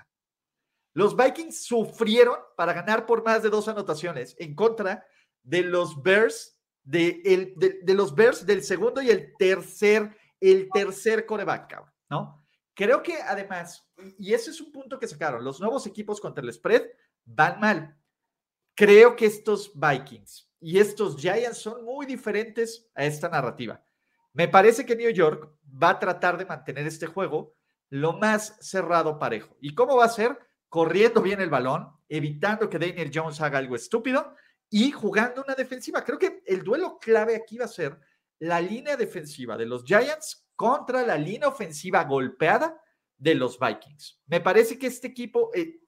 Los 0.95 1.17
Vikings 1.17 1.65
sufrieron 1.65 2.37
para 2.57 2.73
ganar 2.73 3.07
por 3.07 3.25
más 3.25 3.43
de 3.43 3.51
dos 3.51 3.69
anotaciones 3.69 4.37
en 4.39 4.55
contra 4.55 5.07
de 5.43 5.63
los 5.63 6.03
Bears 6.03 6.59
de, 6.83 7.21
el, 7.25 7.55
de, 7.57 7.95
los 7.95 8.15
Bears 8.15 8.47
del 8.47 8.63
segundo 8.63 9.03
y 9.03 9.11
el 9.11 9.35
tercer, 9.39 10.17
el 10.41 10.71
tercer 10.73 11.27
coreback, 11.27 11.85
¿no? 12.09 12.47
Creo 12.75 13.03
que 13.03 13.21
además, 13.21 13.87
y 14.19 14.33
ese 14.33 14.51
es 14.51 14.61
un 14.61 14.73
punto 14.73 14.99
que 14.99 15.07
sacaron, 15.07 15.45
los 15.45 15.61
nuevos 15.61 15.87
equipos 15.87 16.21
contra 16.21 16.43
el 16.43 16.53
spread 16.53 16.83
van 17.25 17.61
mal. 17.61 17.98
Creo 18.79 19.17
que 19.17 19.27
estos 19.27 19.73
Vikings 19.75 20.49
y 20.61 20.79
estos 20.79 21.17
Giants 21.17 21.59
son 21.59 21.85
muy 21.85 22.07
diferentes 22.07 22.89
a 22.95 23.05
esta 23.05 23.29
narrativa. 23.29 23.83
Me 24.33 24.47
parece 24.47 24.87
que 24.87 24.95
New 24.95 25.11
York 25.11 25.53
va 25.83 25.91
a 25.91 25.99
tratar 25.99 26.39
de 26.39 26.47
mantener 26.47 26.87
este 26.87 27.09
juego 27.09 27.57
lo 27.91 28.13
más 28.13 28.57
cerrado 28.61 29.19
parejo. 29.19 29.57
¿Y 29.61 29.75
cómo 29.75 29.97
va 29.97 30.05
a 30.05 30.09
ser? 30.09 30.39
Corriendo 30.69 31.21
bien 31.21 31.41
el 31.41 31.51
balón, 31.51 31.89
evitando 32.09 32.71
que 32.71 32.79
Daniel 32.79 33.11
Jones 33.13 33.41
haga 33.41 33.59
algo 33.59 33.75
estúpido 33.75 34.37
y 34.71 34.93
jugando 34.93 35.43
una 35.43 35.57
defensiva. 35.57 36.05
Creo 36.05 36.21
que 36.21 36.45
el 36.47 36.63
duelo 36.63 37.01
clave 37.01 37.35
aquí 37.35 37.59
va 37.59 37.65
a 37.65 37.69
ser 37.69 37.99
la 38.39 38.61
línea 38.61 38.97
defensiva 38.97 39.57
de 39.57 39.67
los 39.67 39.83
Giants 39.83 40.47
contra 40.55 41.05
la 41.05 41.19
línea 41.19 41.49
ofensiva 41.49 42.05
golpeada 42.05 42.81
de 43.17 43.35
los 43.35 43.59
Vikings. 43.59 44.21
Me 44.29 44.41
parece 44.41 44.79
que 44.79 44.87
este 44.87 45.09
equipo 45.09 45.51
eh, 45.53 45.81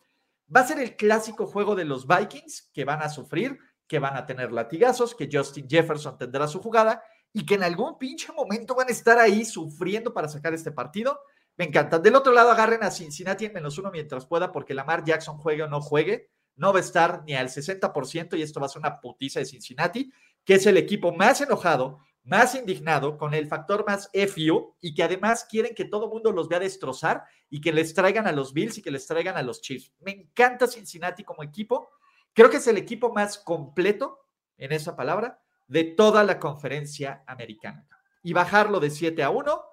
va 0.54 0.60
a 0.60 0.66
ser 0.66 0.78
el 0.78 0.96
clásico 0.96 1.46
juego 1.46 1.74
de 1.74 1.84
los 1.84 2.06
Vikings 2.06 2.70
que 2.72 2.84
van 2.84 3.02
a 3.02 3.08
sufrir, 3.08 3.58
que 3.86 3.98
van 3.98 4.16
a 4.16 4.26
tener 4.26 4.52
latigazos, 4.52 5.14
que 5.14 5.28
Justin 5.30 5.68
Jefferson 5.68 6.16
tendrá 6.18 6.46
su 6.48 6.60
jugada 6.60 7.02
y 7.32 7.46
que 7.46 7.54
en 7.54 7.62
algún 7.62 7.98
pinche 7.98 8.32
momento 8.32 8.74
van 8.74 8.88
a 8.88 8.92
estar 8.92 9.18
ahí 9.18 9.44
sufriendo 9.44 10.12
para 10.12 10.28
sacar 10.28 10.54
este 10.54 10.72
partido. 10.72 11.20
Me 11.56 11.66
encanta. 11.66 11.98
Del 11.98 12.16
otro 12.16 12.32
lado, 12.32 12.50
agarren 12.50 12.82
a 12.82 12.90
Cincinnati 12.90 13.46
en 13.46 13.52
menos 13.52 13.78
uno 13.78 13.90
mientras 13.90 14.26
pueda, 14.26 14.50
porque 14.50 14.74
Lamar 14.74 15.04
Jackson 15.04 15.38
juegue 15.38 15.62
o 15.62 15.68
no 15.68 15.80
juegue 15.80 16.30
no 16.60 16.74
va 16.74 16.78
a 16.78 16.82
estar 16.82 17.22
ni 17.24 17.34
al 17.34 17.48
60% 17.48 18.38
y 18.38 18.42
esto 18.42 18.60
va 18.60 18.66
a 18.66 18.68
ser 18.68 18.80
una 18.80 19.00
putiza 19.00 19.40
de 19.40 19.46
Cincinnati, 19.46 20.12
que 20.44 20.54
es 20.54 20.66
el 20.66 20.76
equipo 20.76 21.10
más 21.10 21.40
enojado, 21.40 22.00
más 22.24 22.54
indignado, 22.54 23.16
con 23.16 23.34
el 23.34 23.46
factor 23.46 23.84
más 23.86 24.10
FU 24.12 24.74
y 24.80 24.94
que 24.94 25.02
además 25.02 25.46
quieren 25.48 25.74
que 25.74 25.84
todo 25.84 26.08
mundo 26.08 26.32
los 26.32 26.48
vea 26.48 26.60
destrozar 26.60 27.24
y 27.48 27.60
que 27.60 27.72
les 27.72 27.94
traigan 27.94 28.26
a 28.26 28.32
los 28.32 28.52
Bills 28.52 28.78
y 28.78 28.82
que 28.82 28.90
les 28.90 29.06
traigan 29.06 29.36
a 29.36 29.42
los 29.42 29.60
Chiefs. 29.62 29.92
Me 30.00 30.12
encanta 30.12 30.66
Cincinnati 30.66 31.24
como 31.24 31.42
equipo. 31.42 31.90
Creo 32.32 32.50
que 32.50 32.58
es 32.58 32.66
el 32.66 32.76
equipo 32.76 33.12
más 33.12 33.38
completo, 33.38 34.26
en 34.58 34.72
esa 34.72 34.94
palabra, 34.94 35.40
de 35.66 35.84
toda 35.84 36.22
la 36.22 36.38
conferencia 36.38 37.24
americana. 37.26 37.86
Y 38.22 38.32
bajarlo 38.32 38.80
de 38.80 38.90
7 38.90 39.22
a 39.22 39.30
1, 39.30 39.64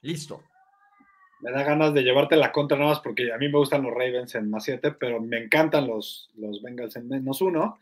listo 0.00 0.42
me 1.40 1.50
da 1.50 1.62
ganas 1.62 1.92
de 1.94 2.02
llevarte 2.02 2.36
la 2.36 2.52
contra 2.52 2.78
nada 2.78 2.90
más 2.90 3.00
porque 3.00 3.32
a 3.32 3.38
mí 3.38 3.48
me 3.48 3.58
gustan 3.58 3.82
los 3.82 3.92
Ravens 3.92 4.34
en 4.34 4.50
más 4.50 4.64
7, 4.64 4.92
pero 4.92 5.20
me 5.20 5.38
encantan 5.38 5.86
los, 5.86 6.30
los 6.34 6.62
Bengals 6.62 6.96
en 6.96 7.08
menos 7.08 7.40
1. 7.40 7.78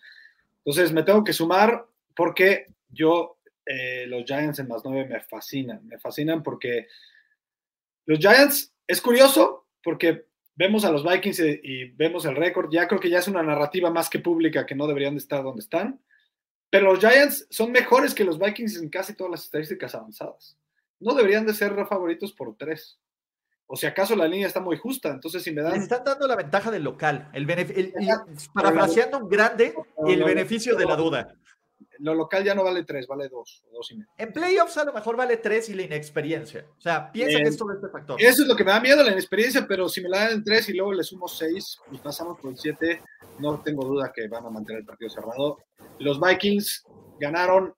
Entonces 0.59 0.93
me 0.93 1.03
tengo 1.03 1.23
que 1.23 1.33
sumar 1.33 1.87
porque 2.17 2.67
yo, 2.95 3.39
eh, 3.67 4.07
los 4.07 4.25
Giants 4.25 4.59
en 4.59 4.69
más 4.69 4.83
9 4.85 5.07
me 5.07 5.21
fascinan. 5.21 5.87
Me 5.87 5.99
fascinan 5.99 6.43
porque 6.43 6.87
los 8.07 8.19
Giants, 8.19 8.75
es 8.87 9.01
curioso 9.01 9.69
porque 9.83 10.27
vemos 10.55 10.85
a 10.85 10.93
los 10.93 11.05
Vikings 11.05 11.41
y, 11.63 11.85
vemos 11.91 12.25
el 12.25 12.37
récord, 12.37 12.71
ya 12.71 12.87
creo 12.87 13.01
que 13.01 13.11
ya 13.11 13.19
es 13.19 13.29
una 13.29 13.43
narrativa 13.43 13.91
más 13.91 14.09
que 14.09 14.21
pública 14.21 14.67
que 14.67 14.75
no 14.75 14.87
deberían 14.87 15.15
de 15.15 15.19
estar 15.19 15.43
donde 15.43 15.61
están. 15.61 16.01
Pero 16.71 16.93
los 16.93 17.01
Giants 17.01 17.47
son 17.51 17.73
mejores 17.73 18.15
que 18.15 18.25
los 18.25 18.39
Vikings 18.39 18.77
en 18.77 18.89
casi 18.89 19.15
todas 19.15 19.31
las 19.31 19.45
estadísticas 19.45 19.95
avanzadas. 19.95 20.59
No 21.01 21.15
deberían 21.15 21.47
de 21.47 21.55
ser 21.55 21.75
favoritos 21.87 22.33
por 22.33 22.57
tres 22.57 22.99
o 23.67 23.77
si 23.77 23.87
acaso 23.87 24.15
la 24.15 24.29
línea 24.29 24.47
está 24.47 24.61
muy 24.61 24.77
justa. 24.77 25.11
Entonces, 25.11 25.43
si 25.43 25.53
me 25.53 25.63
dan. 25.63 25.73
Le 25.73 25.79
están 25.79 26.05
dando 26.05 26.27
la 26.27 26.37
ventaja 26.37 26.71
del 26.71 26.83
local, 26.83 27.31
el, 27.33 27.47
parafraseando 28.53 29.19
un 29.19 29.29
grande, 29.29 29.75
el 30.07 30.23
beneficio 30.23 30.77
de 30.77 30.85
la 30.85 30.97
duda. 30.97 31.35
Lo 31.99 32.15
local 32.15 32.45
ya 32.45 32.55
no 32.55 32.65
vale 32.65 32.85
tres, 32.85 33.07
vale 33.07 33.29
dos, 33.29 33.65
dos 33.73 33.91
y 33.93 33.97
medio. 33.97 34.11
En 34.19 34.33
playoffs 34.33 34.77
a 34.77 34.85
lo 34.85 34.93
mejor 34.93 35.17
vale 35.17 35.37
tres 35.37 35.69
y 35.69 35.75
la 35.75 35.83
inexperiencia. 35.83 36.67
O 36.77 36.81
sea, 36.81 37.11
piensa 37.11 37.39
que 37.39 37.49
es 37.49 37.57
todo 37.57 37.73
este 37.73 37.89
factor. 37.89 38.21
Eso 38.21 38.43
es 38.43 38.49
lo 38.49 38.57
que 38.57 38.65
me 38.65 38.73
da 38.73 38.81
miedo, 38.81 39.03
la 39.03 39.13
inexperiencia, 39.13 39.67
pero 39.67 39.89
si 39.89 40.01
me 40.01 40.09
la 40.09 40.21
dan 40.21 40.33
en 40.33 40.45
tres 40.45 40.69
y 40.69 40.75
luego 40.75 40.93
le 40.93 41.03
sumo 41.03 41.29
seis 41.29 41.79
y 41.93 41.99
pasamos 41.99 42.39
por 42.41 42.51
el 42.51 42.59
siete, 42.59 43.01
no 43.39 43.61
tengo 43.61 43.85
duda 43.85 44.13
que 44.15 44.29
van 44.29 44.47
a 44.47 44.51
mantener 44.51 44.81
el 44.81 44.87
partido 44.87 45.11
cerrado. 45.11 45.59
Los 45.99 46.21
Vikings 46.21 46.85
ganaron 47.19 47.75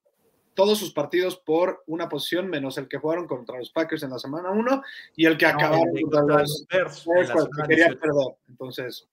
todos 0.55 0.79
sus 0.79 0.93
partidos 0.93 1.37
por 1.37 1.85
una 1.87 2.09
posición, 2.09 2.49
menos 2.49 2.79
el 2.79 2.89
que 2.89 2.97
jugaron 2.97 3.27
contra 3.27 3.59
los 3.59 3.71
Packers 3.71 4.03
en 4.03 4.11
la 4.11 4.19
semana 4.19 4.51
1 4.51 4.83
y 5.15 5.27
el 5.27 5.37
que 5.37 5.47
acabaron 5.47 5.93
contra 6.01 6.39
los 6.39 6.67
Bears 6.69 7.05
que 7.05 7.69
querían 7.69 7.99
perder. 7.99 8.37
Entonces, 8.49 9.07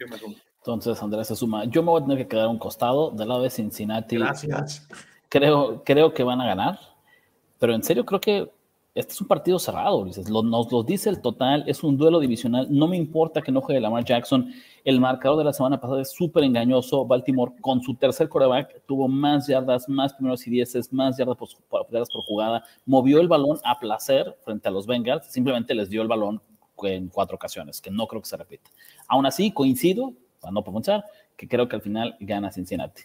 yo 0.00 0.08
me 0.08 0.18
sumo. 0.18 0.34
Entonces, 0.58 1.02
Andrés 1.02 1.28
se 1.28 1.36
suma. 1.36 1.64
Yo 1.64 1.82
me 1.82 1.90
voy 1.90 2.00
a 2.00 2.04
tener 2.04 2.18
que 2.18 2.28
quedar 2.28 2.46
a 2.46 2.48
un 2.48 2.58
costado 2.58 3.10
del 3.10 3.28
lado 3.28 3.42
de 3.42 3.50
Cincinnati. 3.50 4.16
Gracias. 4.16 4.86
Creo, 5.28 5.82
creo 5.84 6.12
que 6.14 6.24
van 6.24 6.40
a 6.40 6.46
ganar, 6.46 6.78
pero 7.58 7.74
en 7.74 7.82
serio 7.82 8.04
creo 8.04 8.20
que 8.20 8.50
este 8.98 9.12
es 9.12 9.20
un 9.20 9.28
partido 9.28 9.60
cerrado, 9.60 10.04
dices, 10.04 10.28
nos 10.28 10.72
lo 10.72 10.82
dice 10.82 11.08
el 11.08 11.20
total, 11.20 11.62
es 11.68 11.84
un 11.84 11.96
duelo 11.96 12.18
divisional, 12.18 12.66
no 12.68 12.88
me 12.88 12.96
importa 12.96 13.40
que 13.40 13.52
no 13.52 13.60
juegue 13.60 13.80
Lamar 13.80 14.04
Jackson, 14.04 14.52
el 14.84 14.98
marcador 14.98 15.38
de 15.38 15.44
la 15.44 15.52
semana 15.52 15.80
pasada 15.80 16.02
es 16.02 16.10
súper 16.10 16.42
engañoso, 16.42 17.04
Baltimore 17.06 17.52
con 17.60 17.80
su 17.80 17.94
tercer 17.94 18.28
coreback 18.28 18.82
tuvo 18.86 19.06
más 19.06 19.46
yardas, 19.46 19.88
más 19.88 20.14
primeros 20.14 20.44
y 20.48 20.50
dieces, 20.50 20.92
más 20.92 21.16
yardas 21.16 21.36
por, 21.36 21.48
yardas 21.92 22.10
por 22.10 22.22
jugada, 22.24 22.64
movió 22.86 23.20
el 23.20 23.28
balón 23.28 23.58
a 23.62 23.78
placer 23.78 24.36
frente 24.40 24.66
a 24.66 24.72
los 24.72 24.84
Bengals, 24.84 25.26
simplemente 25.26 25.74
les 25.74 25.88
dio 25.90 26.02
el 26.02 26.08
balón 26.08 26.42
en 26.82 27.08
cuatro 27.08 27.36
ocasiones, 27.36 27.80
que 27.80 27.92
no 27.92 28.08
creo 28.08 28.20
que 28.20 28.28
se 28.28 28.36
repita. 28.36 28.68
Aún 29.06 29.26
así, 29.26 29.52
coincido, 29.52 30.12
para 30.40 30.52
no 30.52 30.62
pronunciar, 30.62 31.04
que 31.36 31.48
creo 31.48 31.68
que 31.68 31.76
al 31.76 31.82
final 31.82 32.16
gana 32.20 32.50
Cincinnati 32.50 33.02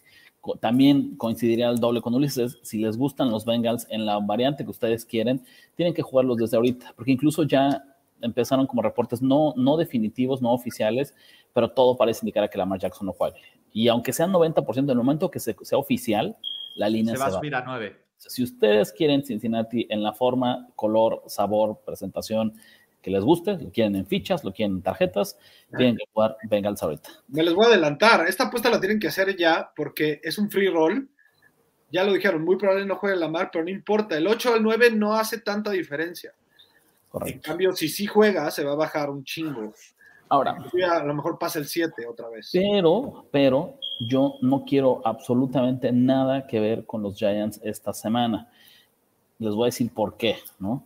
también 0.59 1.15
coincidiría 1.15 1.69
el 1.69 1.77
doble 1.77 2.01
con 2.01 2.13
Ulises. 2.13 2.59
Si 2.63 2.77
les 2.77 2.97
gustan 2.97 3.31
los 3.31 3.45
Bengals 3.45 3.87
en 3.89 4.05
la 4.05 4.19
variante 4.19 4.63
que 4.63 4.71
ustedes 4.71 5.05
quieren, 5.05 5.43
tienen 5.75 5.93
que 5.93 6.01
jugarlos 6.01 6.37
desde 6.37 6.57
ahorita, 6.57 6.93
porque 6.95 7.11
incluso 7.11 7.43
ya 7.43 7.83
empezaron 8.21 8.67
como 8.67 8.81
reportes 8.81 9.21
no, 9.21 9.53
no 9.55 9.77
definitivos, 9.77 10.41
no 10.41 10.51
oficiales, 10.51 11.15
pero 11.53 11.69
todo 11.69 11.95
parece 11.95 12.21
indicar 12.23 12.43
a 12.43 12.47
que 12.49 12.57
Lamar 12.57 12.79
Jackson 12.79 13.07
no 13.07 13.13
juegue. 13.13 13.37
Y 13.71 13.87
aunque 13.87 14.13
sea 14.13 14.27
90% 14.27 14.77
en 14.77 14.89
el 14.89 14.95
momento 14.95 15.31
que 15.31 15.39
sea 15.39 15.55
oficial, 15.77 16.37
la 16.75 16.89
línea 16.89 17.15
se, 17.15 17.19
va 17.19 17.27
a 17.27 17.31
subir 17.31 17.55
a 17.55 17.63
9. 17.63 17.95
Si 18.17 18.43
ustedes 18.43 18.91
quieren 18.91 19.23
Cincinnati 19.23 19.87
en 19.89 20.03
la 20.03 20.13
forma, 20.13 20.69
color, 20.75 21.23
sabor, 21.27 21.81
presentación 21.85 22.53
que 23.03 23.11
les 23.11 23.23
guste, 23.23 23.57
lo 23.57 23.69
quieren 23.69 23.97
en 23.97 24.07
fichas, 24.07 24.43
lo 24.45 24.53
quieren 24.53 24.77
en 24.77 24.81
tarjetas, 24.81 25.37
tienen 25.77 25.97
que 25.97 26.05
jugar 26.11 26.37
Bengals 26.49 26.81
ahorita. 26.81 27.09
Me 27.27 27.43
les 27.43 27.53
voy 27.53 27.65
a 27.65 27.67
adelantar, 27.67 28.25
esta 28.27 28.45
apuesta 28.45 28.69
la 28.69 28.79
tienen 28.79 28.99
que 28.99 29.09
hacer 29.09 29.35
ya 29.35 29.71
porque 29.75 30.21
es 30.23 30.37
un 30.37 30.49
free 30.49 30.69
roll. 30.69 31.09
Ya 31.91 32.03
lo 32.05 32.13
dijeron, 32.13 32.43
muy 32.43 32.55
probable 32.55 32.85
no 32.85 32.95
juegue 32.95 33.17
la 33.17 33.27
mar, 33.27 33.49
pero 33.51 33.65
no 33.65 33.69
importa. 33.69 34.17
El 34.17 34.25
8 34.25 34.55
al 34.55 34.63
9 34.63 34.91
no 34.91 35.13
hace 35.13 35.39
tanta 35.41 35.69
diferencia. 35.71 36.33
En 37.25 37.39
cambio, 37.39 37.73
si 37.73 37.89
sí 37.89 38.07
juega, 38.07 38.49
se 38.49 38.63
va 38.63 38.71
a 38.71 38.75
bajar 38.75 39.11
un 39.11 39.23
chingo. 39.23 39.73
Ahora, 40.29 40.57
a 40.89 41.03
lo 41.03 41.13
mejor 41.13 41.37
pasa 41.37 41.59
el 41.59 41.67
7 41.67 42.07
otra 42.07 42.29
vez. 42.29 42.49
Pero, 42.51 43.27
pero 43.31 43.77
yo 44.09 44.35
no 44.41 44.63
quiero 44.65 45.01
absolutamente 45.05 45.91
nada 45.91 46.47
que 46.47 46.59
ver 46.59 46.85
con 46.85 47.03
los 47.03 47.15
Giants 47.15 47.59
esta 47.63 47.93
semana. 47.93 48.49
Les 49.37 49.53
voy 49.53 49.65
a 49.65 49.67
decir 49.67 49.93
por 49.93 50.17
qué, 50.17 50.37
¿no? 50.57 50.83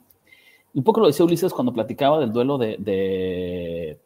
Un 0.78 0.84
poco 0.84 1.02
lo 1.02 1.08
decía 1.08 1.26
Ulises 1.26 1.52
cuando 1.54 1.74
platicaba 1.74 2.20
del 2.20 2.32
duelo 2.32 2.60
de, 2.60 3.98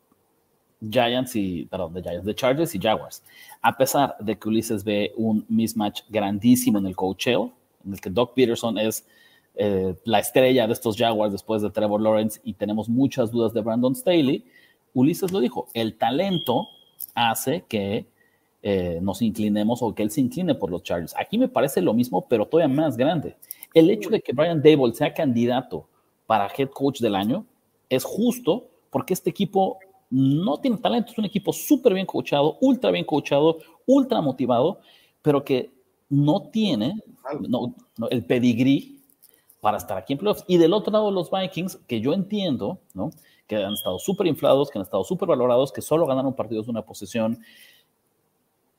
Giants 0.79 1.35
y, 1.35 1.65
perdón, 1.65 1.93
de 1.93 2.01
Giants, 2.01 2.25
de 2.25 2.33
Chargers 2.33 2.73
y 2.73 2.79
Jaguars. 2.79 3.23
A 3.61 3.75
pesar 3.75 4.15
de 4.21 4.39
que 4.39 4.47
Ulises 4.47 4.85
ve 4.85 5.11
un 5.17 5.45
mismatch 5.49 6.03
grandísimo 6.07 6.79
en 6.79 6.85
el 6.85 6.95
coacheo, 6.95 7.51
en 7.85 7.91
el 7.91 7.99
que 7.99 8.09
Doc 8.09 8.33
Peterson 8.35 8.77
es 8.77 9.05
eh, 9.55 9.95
la 10.05 10.19
estrella 10.19 10.65
de 10.65 10.71
estos 10.71 10.95
Jaguars 10.95 11.33
después 11.33 11.61
de 11.61 11.71
Trevor 11.71 11.99
Lawrence 11.99 12.39
y 12.45 12.53
tenemos 12.53 12.87
muchas 12.87 13.31
dudas 13.31 13.53
de 13.53 13.59
Brandon 13.59 13.93
Staley, 13.93 14.45
Ulises 14.93 15.29
lo 15.33 15.41
dijo, 15.41 15.67
el 15.73 15.97
talento 15.97 16.69
hace 17.13 17.65
que 17.67 18.05
eh, 18.63 18.99
nos 19.01 19.21
inclinemos 19.21 19.81
o 19.81 19.93
que 19.93 20.03
él 20.03 20.09
se 20.09 20.21
incline 20.21 20.55
por 20.55 20.71
los 20.71 20.83
Chargers. 20.83 21.17
Aquí 21.17 21.37
me 21.37 21.49
parece 21.49 21.81
lo 21.81 21.93
mismo, 21.93 22.25
pero 22.29 22.45
todavía 22.45 22.73
más 22.73 22.95
grande. 22.95 23.35
El 23.73 23.89
hecho 23.89 24.09
de 24.09 24.21
que 24.21 24.31
Brian 24.31 24.61
Dable 24.61 24.93
sea 24.93 25.13
candidato 25.13 25.90
para 26.31 26.49
head 26.57 26.69
coach 26.69 27.01
del 27.01 27.15
año 27.15 27.45
es 27.89 28.05
justo 28.05 28.69
porque 28.89 29.13
este 29.13 29.29
equipo 29.29 29.79
no 30.09 30.61
tiene 30.61 30.77
talento, 30.77 31.11
es 31.11 31.17
un 31.17 31.25
equipo 31.25 31.51
súper 31.51 31.93
bien 31.93 32.05
coachado, 32.05 32.57
ultra 32.61 32.89
bien 32.89 33.03
coachado, 33.03 33.57
ultra 33.85 34.21
motivado, 34.21 34.79
pero 35.21 35.43
que 35.43 35.71
no 36.07 36.43
tiene 36.43 37.03
el 38.11 38.23
pedigrí 38.23 39.01
para 39.59 39.75
estar 39.75 39.97
aquí 39.97 40.13
en 40.13 40.19
playoffs. 40.19 40.45
Y 40.47 40.57
del 40.57 40.71
otro 40.71 40.93
lado, 40.93 41.11
los 41.11 41.29
Vikings, 41.29 41.81
que 41.85 41.99
yo 41.99 42.13
entiendo, 42.13 42.79
¿no? 42.93 43.11
que 43.45 43.57
han 43.57 43.73
estado 43.73 43.99
súper 43.99 44.25
inflados, 44.27 44.69
que 44.69 44.79
han 44.79 44.83
estado 44.83 45.03
súper 45.03 45.27
valorados, 45.27 45.73
que 45.73 45.81
solo 45.81 46.05
ganaron 46.05 46.33
partidos 46.33 46.67
de 46.67 46.71
una 46.71 46.83
posición, 46.83 47.41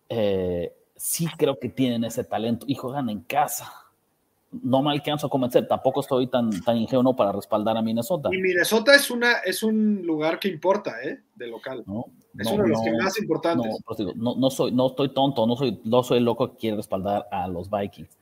eh, 0.09 0.75
sí 0.97 1.27
creo 1.37 1.59
que 1.59 1.69
tienen 1.69 2.03
ese 2.05 2.25
talento 2.25 2.65
y 2.67 2.77
juegan 2.77 3.11
en 3.11 3.21
casa 3.21 3.82
no 4.53 4.83
me 4.83 4.91
alcanzo 4.91 5.27
a 5.27 5.31
convencer. 5.31 5.67
Tampoco 5.67 6.01
estoy 6.01 6.27
tan, 6.27 6.51
tan 6.62 6.77
ingenuo 6.77 7.17
para 7.17 7.33
respaldar 7.33 7.77
a 7.77 7.83
Minnesota. 7.83 8.29
Y 8.33 8.38
Minnesota 8.38 8.95
es, 8.95 9.11
una, 9.11 9.38
es 9.38 9.62
un 9.62 10.03
lugar 10.05 10.38
que 10.38 10.49
importa, 10.49 11.03
¿eh? 11.03 11.23
De 11.35 11.47
local. 11.47 11.83
No, 11.87 12.07
es 12.38 12.47
uno 12.47 12.65
de 12.65 12.69
los 12.71 12.83
que 12.83 12.93
más 12.93 13.19
importantes. 13.19 13.73
No, 14.17 14.37
no, 14.37 14.51
soy, 14.51 14.73
no 14.73 14.88
estoy 14.88 15.09
tonto, 15.11 15.47
no 15.47 15.57
soy, 15.57 15.81
no 15.85 16.03
soy 16.03 16.21
loco 16.21 16.53
que 16.53 16.57
quiere 16.59 16.77
respaldar 16.77 17.27
a 17.31 17.49
los 17.49 17.71
Vikings. 17.71 18.19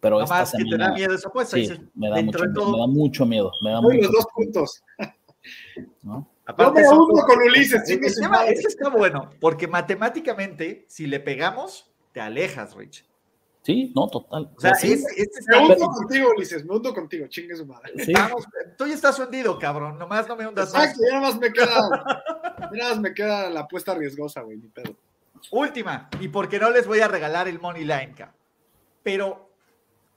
Pero 0.00 0.20
no 0.20 0.26
más 0.26 0.52
que 0.52 0.64
te 0.64 0.76
da 0.76 0.92
miedo 0.92 1.14
esa 1.14 1.28
apuesta. 1.28 1.56
Sí, 1.56 1.68
me, 1.94 2.08
da 2.08 2.22
mucho, 2.22 2.38
me 2.38 2.78
da 2.78 2.86
mucho 2.86 3.26
miedo. 3.26 3.50
Me 3.62 3.70
da 3.70 3.80
los 3.80 4.12
dos 4.12 4.26
puntos. 4.34 4.82
¿No? 6.02 6.28
Aparte, 6.46 6.82
uno 6.88 7.22
con 7.26 7.38
Ulises. 7.40 7.88
Es, 7.88 7.98
que 7.98 8.06
está 8.06 8.88
bueno, 8.88 9.30
porque 9.40 9.66
matemáticamente, 9.66 10.86
si 10.88 11.06
le 11.06 11.18
pegamos, 11.18 11.90
te 12.12 12.20
alejas, 12.20 12.74
Rich. 12.76 13.04
Sí, 13.66 13.90
no, 13.96 14.06
total. 14.06 14.48
O 14.56 14.60
sea, 14.60 14.74
me 14.80 15.58
hundo 15.58 15.88
contigo, 15.88 16.30
Ulises, 16.36 16.64
me 16.64 16.76
hundo 16.76 16.94
contigo, 16.94 17.26
chingue 17.26 17.56
su 17.56 17.66
madre. 17.66 17.94
tú 18.78 18.86
ya 18.86 18.94
estás 18.94 19.18
hundido, 19.18 19.58
cabrón, 19.58 19.98
nomás 19.98 20.28
no 20.28 20.36
me 20.36 20.46
hundas 20.46 20.72
Exacto, 20.72 21.00
ya 21.04 21.16
nomás 21.16 21.36
me 21.36 21.52
queda, 21.52 21.80
ya 22.72 22.94
me 22.94 23.12
queda 23.12 23.50
la 23.50 23.60
apuesta 23.62 23.92
riesgosa, 23.92 24.42
güey, 24.42 24.58
ni 24.58 24.68
pedo. 24.68 24.94
Última, 25.50 26.08
y 26.20 26.28
porque 26.28 26.60
no 26.60 26.70
les 26.70 26.86
voy 26.86 27.00
a 27.00 27.08
regalar 27.08 27.48
el 27.48 27.58
Money 27.58 27.82
Line, 27.82 28.14
pero 29.02 29.50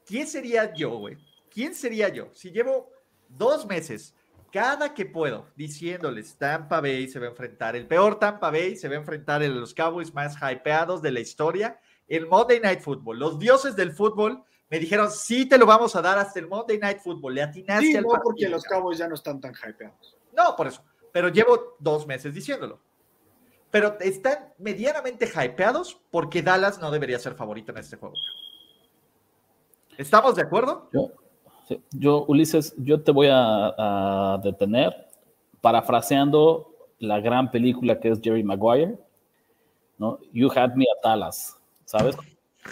¿quién 0.06 0.28
sería 0.28 0.72
yo, 0.72 1.00
güey? 1.00 1.18
¿Quién 1.50 1.74
sería 1.74 2.10
yo? 2.10 2.30
Si 2.34 2.52
llevo 2.52 2.92
dos 3.30 3.66
meses, 3.66 4.14
cada 4.52 4.94
que 4.94 5.08
puedo, 5.08 5.48
diciéndoles, 5.56 6.36
Tampa 6.38 6.82
Bay 6.82 7.08
se 7.08 7.18
va 7.18 7.26
a 7.26 7.30
enfrentar, 7.30 7.76
el 7.76 7.88
peor 7.88 8.20
Tampa 8.20 8.52
Bay 8.52 8.76
se 8.76 8.88
va 8.88 8.94
a 8.94 9.00
enfrentar 9.00 9.42
en 9.42 9.60
los 9.60 9.74
Cowboys 9.74 10.14
más 10.14 10.36
hypeados 10.36 11.02
de 11.02 11.12
la 11.14 11.20
historia, 11.20 11.80
el 12.10 12.28
Monday 12.28 12.60
Night 12.60 12.82
Football. 12.82 13.20
Los 13.20 13.40
dioses 13.40 13.76
del 13.76 13.92
fútbol 13.92 14.44
me 14.70 14.80
dijeron, 14.80 15.10
sí 15.10 15.48
te 15.48 15.58
lo 15.58 15.66
vamos 15.66 15.96
a 15.96 16.02
dar 16.02 16.18
hasta 16.18 16.40
el 16.40 16.48
Monday 16.48 16.78
Night 16.78 17.00
Football. 17.00 17.36
Le 17.36 17.44
atinaste 17.44 17.86
sí, 17.86 17.96
al 17.96 18.04
no, 18.04 18.10
porque 18.22 18.50
los 18.50 18.64
Cowboys 18.64 18.98
ya 18.98 19.08
no 19.08 19.16
están 19.16 19.40
tan 19.40 19.54
hypeados. 19.54 20.18
No, 20.36 20.56
por 20.56 20.68
eso. 20.68 20.84
Pero 21.12 21.30
llevo 21.30 21.76
dos 21.80 22.06
meses 22.06 22.34
diciéndolo. 22.34 22.80
Pero 23.72 23.98
están 24.00 24.54
medianamente 24.58 25.28
hypeados 25.28 26.00
porque 26.12 26.42
Dallas 26.42 26.80
no 26.80 26.92
debería 26.92 27.20
ser 27.20 27.36
favorito 27.36 27.72
en 27.72 27.78
este 27.78 27.98
juego. 27.98 28.16
¿Estamos 29.98 30.36
de 30.36 30.42
acuerdo? 30.42 30.90
Yo, 30.94 31.12
yo 31.92 32.26
Ulises, 32.28 32.74
yo 32.78 33.02
te 33.02 33.12
voy 33.12 33.28
a, 33.28 33.74
a 33.78 34.38
detener 34.44 35.08
parafraseando 35.62 36.74
la 37.00 37.20
gran 37.20 37.52
película 37.52 38.00
que 38.00 38.10
es 38.10 38.22
Jerry 38.22 38.44
Maguire, 38.44 38.98
¿no? 39.98 40.20
You 40.32 40.50
had 40.56 40.76
me 40.76 40.86
at 40.86 41.04
Dallas. 41.04 41.59
¿Sabes? 41.90 42.16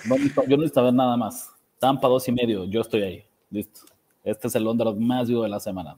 yo 0.03 0.57
no 0.57 0.57
necesito 0.57 0.83
ver 0.83 0.93
nada 0.93 1.17
más. 1.17 1.51
Tampa 1.79 2.07
dos 2.07 2.27
y 2.27 2.31
medio, 2.31 2.65
yo 2.65 2.81
estoy 2.81 3.01
ahí. 3.01 3.25
Listo. 3.49 3.81
Este 4.23 4.47
es 4.47 4.55
el 4.55 4.67
underdog 4.67 4.99
más 4.99 5.27
vivo 5.27 5.41
de 5.41 5.49
la 5.49 5.59
semana. 5.59 5.97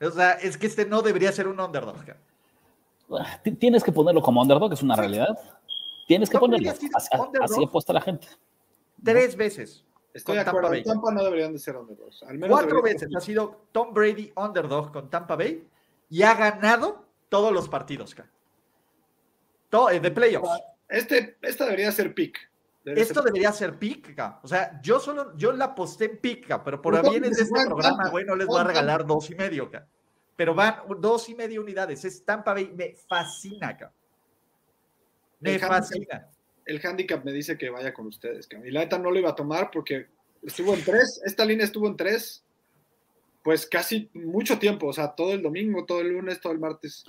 O 0.00 0.10
sea, 0.10 0.32
es 0.32 0.58
que 0.58 0.66
este 0.66 0.84
no 0.84 1.00
debería 1.00 1.32
ser 1.32 1.48
un 1.48 1.58
underdog. 1.58 1.96
Ah, 3.10 3.40
tienes 3.58 3.82
que 3.82 3.90
ponerlo 3.90 4.20
como 4.20 4.42
underdog, 4.42 4.72
es 4.72 4.82
una 4.82 4.96
realidad. 4.96 5.38
Tienes 6.06 6.28
que 6.28 6.38
ponerlo. 6.38 6.72
Así, 7.42 7.64
apuesta 7.64 7.92
la 7.94 8.02
gente. 8.02 8.28
Tres 9.02 9.34
veces. 9.34 9.82
Estoy 10.12 10.34
de 10.36 10.42
acuerdo. 10.42 10.70
Tampa 10.82 11.10
no 11.10 11.24
deberían 11.24 11.54
de 11.54 11.58
ser 11.58 11.76
underdogs. 11.76 12.22
Cuatro 12.48 12.82
veces 12.82 13.08
ha 13.16 13.20
sido 13.20 13.62
Tom 13.72 13.94
Brady 13.94 14.30
underdog 14.36 14.92
con 14.92 15.08
Tampa 15.08 15.36
Bay 15.36 15.66
y 16.10 16.22
ha 16.22 16.34
ganado 16.34 17.06
todos 17.30 17.50
los 17.50 17.68
partidos. 17.68 18.14
Todo, 19.70 19.90
eh, 19.90 20.00
de 20.00 20.10
playoffs. 20.10 20.73
Este, 20.88 21.36
esta 21.42 21.64
debería 21.64 21.92
ser 21.92 22.14
pick. 22.14 22.38
Esto 22.84 23.22
debería 23.22 23.50
ser 23.50 23.78
pick, 23.78 24.14
o 24.42 24.46
sea, 24.46 24.78
yo 24.82 25.00
solo, 25.00 25.34
yo 25.38 25.52
la 25.52 25.74
posté 25.74 26.04
en 26.04 26.18
pick, 26.18 26.62
pero 26.62 26.82
por 26.82 27.00
bienes 27.08 27.38
de 27.38 27.44
este 27.44 27.64
programa, 27.64 28.10
güey, 28.10 28.26
no 28.26 28.36
les 28.36 28.46
voy 28.46 28.60
a 28.60 28.64
regalar 28.64 29.06
dos 29.06 29.30
y 29.30 29.34
medio, 29.34 29.70
pero 30.36 30.54
van 30.54 30.76
dos 31.00 31.30
y 31.30 31.34
medio 31.34 31.62
unidades, 31.62 32.04
es 32.04 32.22
Tampa 32.26 32.52
Bay, 32.52 32.70
me 32.74 32.94
fascina, 33.08 33.68
acá. 33.68 33.92
Me 35.40 35.58
fascina. 35.58 36.28
el 36.66 36.80
handicap 36.84 37.24
me 37.24 37.32
dice 37.32 37.56
que 37.56 37.70
vaya 37.70 37.94
con 37.94 38.06
ustedes, 38.06 38.46
y 38.62 38.70
la 38.70 38.80
neta 38.80 38.98
no 38.98 39.10
lo 39.10 39.18
iba 39.18 39.30
a 39.30 39.34
tomar 39.34 39.70
porque 39.70 40.08
estuvo 40.42 40.74
en 40.74 40.84
tres, 40.84 41.22
esta 41.24 41.46
línea 41.46 41.64
estuvo 41.64 41.88
en 41.88 41.96
tres, 41.96 42.44
pues 43.42 43.66
casi 43.66 44.10
mucho 44.12 44.58
tiempo, 44.58 44.88
o 44.88 44.92
sea, 44.92 45.14
todo 45.14 45.32
el 45.32 45.40
domingo, 45.40 45.86
todo 45.86 46.02
el 46.02 46.08
lunes, 46.08 46.38
todo 46.38 46.52
el 46.52 46.58
martes, 46.58 47.06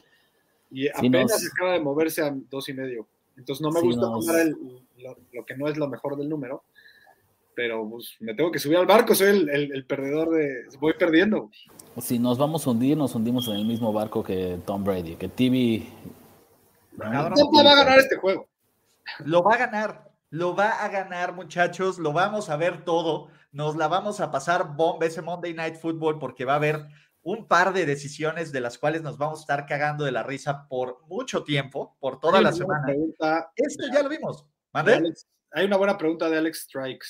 y 0.72 0.88
apenas 0.88 1.52
acaba 1.54 1.74
de 1.74 1.82
moverse 1.82 2.22
a 2.22 2.34
dos 2.34 2.70
y 2.70 2.74
medio. 2.74 3.10
Entonces 3.38 3.62
no 3.62 3.72
me 3.72 3.82
gusta 3.82 4.02
tomar 4.02 4.46
lo, 5.34 5.46
que 5.46 5.58
no 5.58 5.68
es 5.68 5.78
lo 5.78 5.88
mejor 5.88 6.18
del 6.18 6.30
número, 6.30 6.64
pero 7.56 7.88
pues, 7.90 8.16
me 8.20 8.34
tengo 8.34 8.52
que 8.52 8.60
subir 8.60 8.78
al 8.78 8.86
barco, 8.86 9.16
soy 9.16 9.48
el, 9.50 9.86
perdedor 9.86 10.30
de... 10.32 10.66
Voy 10.80 10.94
perdiendo. 10.94 11.50
Si 12.02 12.20
nos 12.20 12.38
vamos 12.38 12.66
a 12.66 12.72
hundir, 12.72 12.98
nos 12.98 13.16
hundimos 13.16 13.48
en 13.48 13.56
el 13.56 13.66
mismo 13.66 13.94
barco 13.94 14.24
que 14.24 14.60
Tom 14.66 14.84
Brady, 14.84 15.16
que 15.16 15.30
TV... 15.30 15.88
No, 16.98 17.06
va 17.06 17.72
a 17.72 17.76
ganar 17.76 18.00
este 18.00 18.16
juego. 18.16 18.48
Lo 19.26 19.44
va 19.44 19.56
a 19.56 19.58
ganar, 19.58 20.12
lo 20.30 20.56
va 20.56 20.70
a 20.70 20.88
ganar 20.90 21.34
muchachos, 21.34 22.00
lo 22.00 22.14
vamos 22.14 22.50
a 22.50 22.58
ver 22.58 22.84
todo, 22.86 23.30
nos 23.52 23.76
la 23.76 23.88
vamos 23.88 24.20
a 24.20 24.32
pasar 24.32 24.76
bomba 24.76 25.06
ese 25.06 25.22
Monday 25.22 25.54
Night 25.54 25.76
Football 25.76 26.20
porque 26.20 26.46
va 26.46 26.54
a 26.54 26.58
haber 26.58 26.88
un 27.26 27.48
par 27.48 27.74
de 27.74 27.88
decisiones 27.88 28.52
de 28.52 28.62
las 28.62 28.78
cuales 28.78 29.02
nos 29.02 29.18
vamos 29.18 29.40
a 29.40 29.42
estar 29.42 29.66
cagando 29.66 30.06
de 30.06 30.12
la 30.12 30.22
risa 30.22 30.68
por 30.70 31.04
mucho 31.08 31.44
tiempo, 31.44 31.98
por 32.00 32.20
toda 32.20 32.40
la 32.40 32.54
semana. 32.54 32.94
Esto 33.56 33.86
ya 33.92 34.04
lo 34.04 34.10
vimos. 34.10 34.46
hay 34.72 35.66
una 35.66 35.78
buena 35.78 35.98
pregunta 35.98 36.30
de 36.30 36.38
Alex 36.38 36.66
Strikes. 36.66 37.08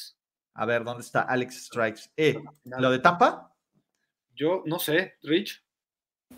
A 0.54 0.66
ver, 0.66 0.86
¿dónde 0.86 1.04
está 1.04 1.24
Alex 1.24 1.66
Strikes? 1.66 2.02
Eh, 2.16 2.42
¿Lo 2.64 2.92
de 2.92 3.00
Tampa? 3.00 3.54
Yo 4.34 4.64
no 4.66 4.80
sé, 4.80 5.16
Rich. 5.22 5.62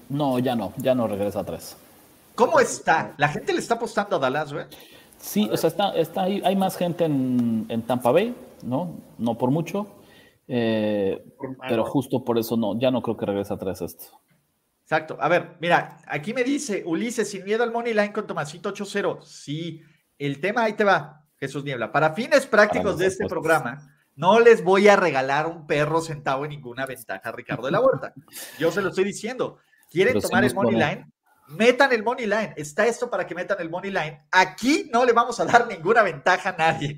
No, 0.10 0.40
ya 0.40 0.56
no, 0.56 0.74
ya 0.78 0.96
no 0.96 1.08
regresa 1.08 1.42
atrás. 1.42 1.78
¿Cómo 2.34 2.60
está? 2.60 3.14
¿La 3.18 3.30
gente 3.30 3.54
le 3.54 3.60
está 3.60 3.76
apostando 3.76 4.16
a 4.16 4.20
Dallas, 4.20 4.54
güey? 4.54 4.66
Sí, 5.20 5.48
o 5.52 5.58
sea, 5.58 5.68
está, 5.70 5.96
está 5.96 6.24
ahí, 6.24 6.42
hay 6.44 6.56
más 6.56 6.78
gente 6.78 7.06
en, 7.06 7.68
en 7.70 7.84
Tampa 7.84 8.12
Bay, 8.12 8.36
¿no? 8.64 8.96
No 9.20 9.38
por 9.38 9.52
mucho. 9.52 9.86
Eh, 10.48 11.26
pero 11.68 11.84
justo 11.86 12.24
por 12.24 12.38
eso 12.38 12.56
no, 12.56 12.80
ya 12.80 12.90
no 12.90 13.02
creo 13.02 13.18
que 13.18 13.26
regrese 13.26 13.54
atrás 13.54 13.82
esto. 13.82 14.22
Exacto. 14.82 15.18
A 15.20 15.28
ver, 15.28 15.58
mira, 15.60 16.00
aquí 16.08 16.34
me 16.34 16.44
dice 16.44 16.84
Ulises, 16.86 17.30
sin 17.30 17.44
miedo 17.44 17.64
al 17.64 17.74
money 17.74 17.94
line 17.94 18.14
con 18.14 18.26
Tomasito 18.26 18.74
8-0. 18.74 19.22
Sí, 19.22 19.82
el 20.18 20.40
tema 20.40 20.64
ahí 20.64 20.74
te 20.74 20.86
va, 20.86 21.26
Jesús 21.38 21.64
Niebla. 21.66 21.92
Para 21.92 22.14
fines 22.14 22.46
prácticos 22.46 22.98
de 22.98 23.08
este 23.08 23.28
programa, 23.28 23.94
no 24.16 24.40
les 24.40 24.64
voy 24.64 24.88
a 24.88 24.96
regalar 24.96 25.46
un 25.48 25.68
perro 25.68 26.00
sentado 26.00 26.46
en 26.46 26.52
ninguna 26.52 26.86
ventaja 26.86 27.32
Ricardo 27.34 27.66
de 27.66 27.72
la 27.72 27.82
Huerta. 27.82 28.14
Yo 28.58 28.72
se 28.72 28.82
lo 28.82 28.90
estoy 28.90 29.04
diciendo. 29.04 29.58
¿Quieren 29.92 30.20
tomar 30.22 30.46
el 30.46 30.56
money 30.56 30.76
line? 30.76 31.12
Metan 31.50 31.92
el 31.92 32.04
money 32.04 32.26
line. 32.26 32.54
Está 32.56 32.86
esto 32.86 33.10
para 33.10 33.28
que 33.28 33.36
metan 33.36 33.58
el 33.60 33.70
money 33.70 33.92
line. 33.92 34.26
Aquí 34.32 34.90
no 34.92 35.04
le 35.04 35.12
vamos 35.12 35.40
a 35.40 35.46
dar 35.46 35.68
ninguna 35.68 36.02
ventaja 36.02 36.50
a 36.50 36.58
nadie 36.58 36.98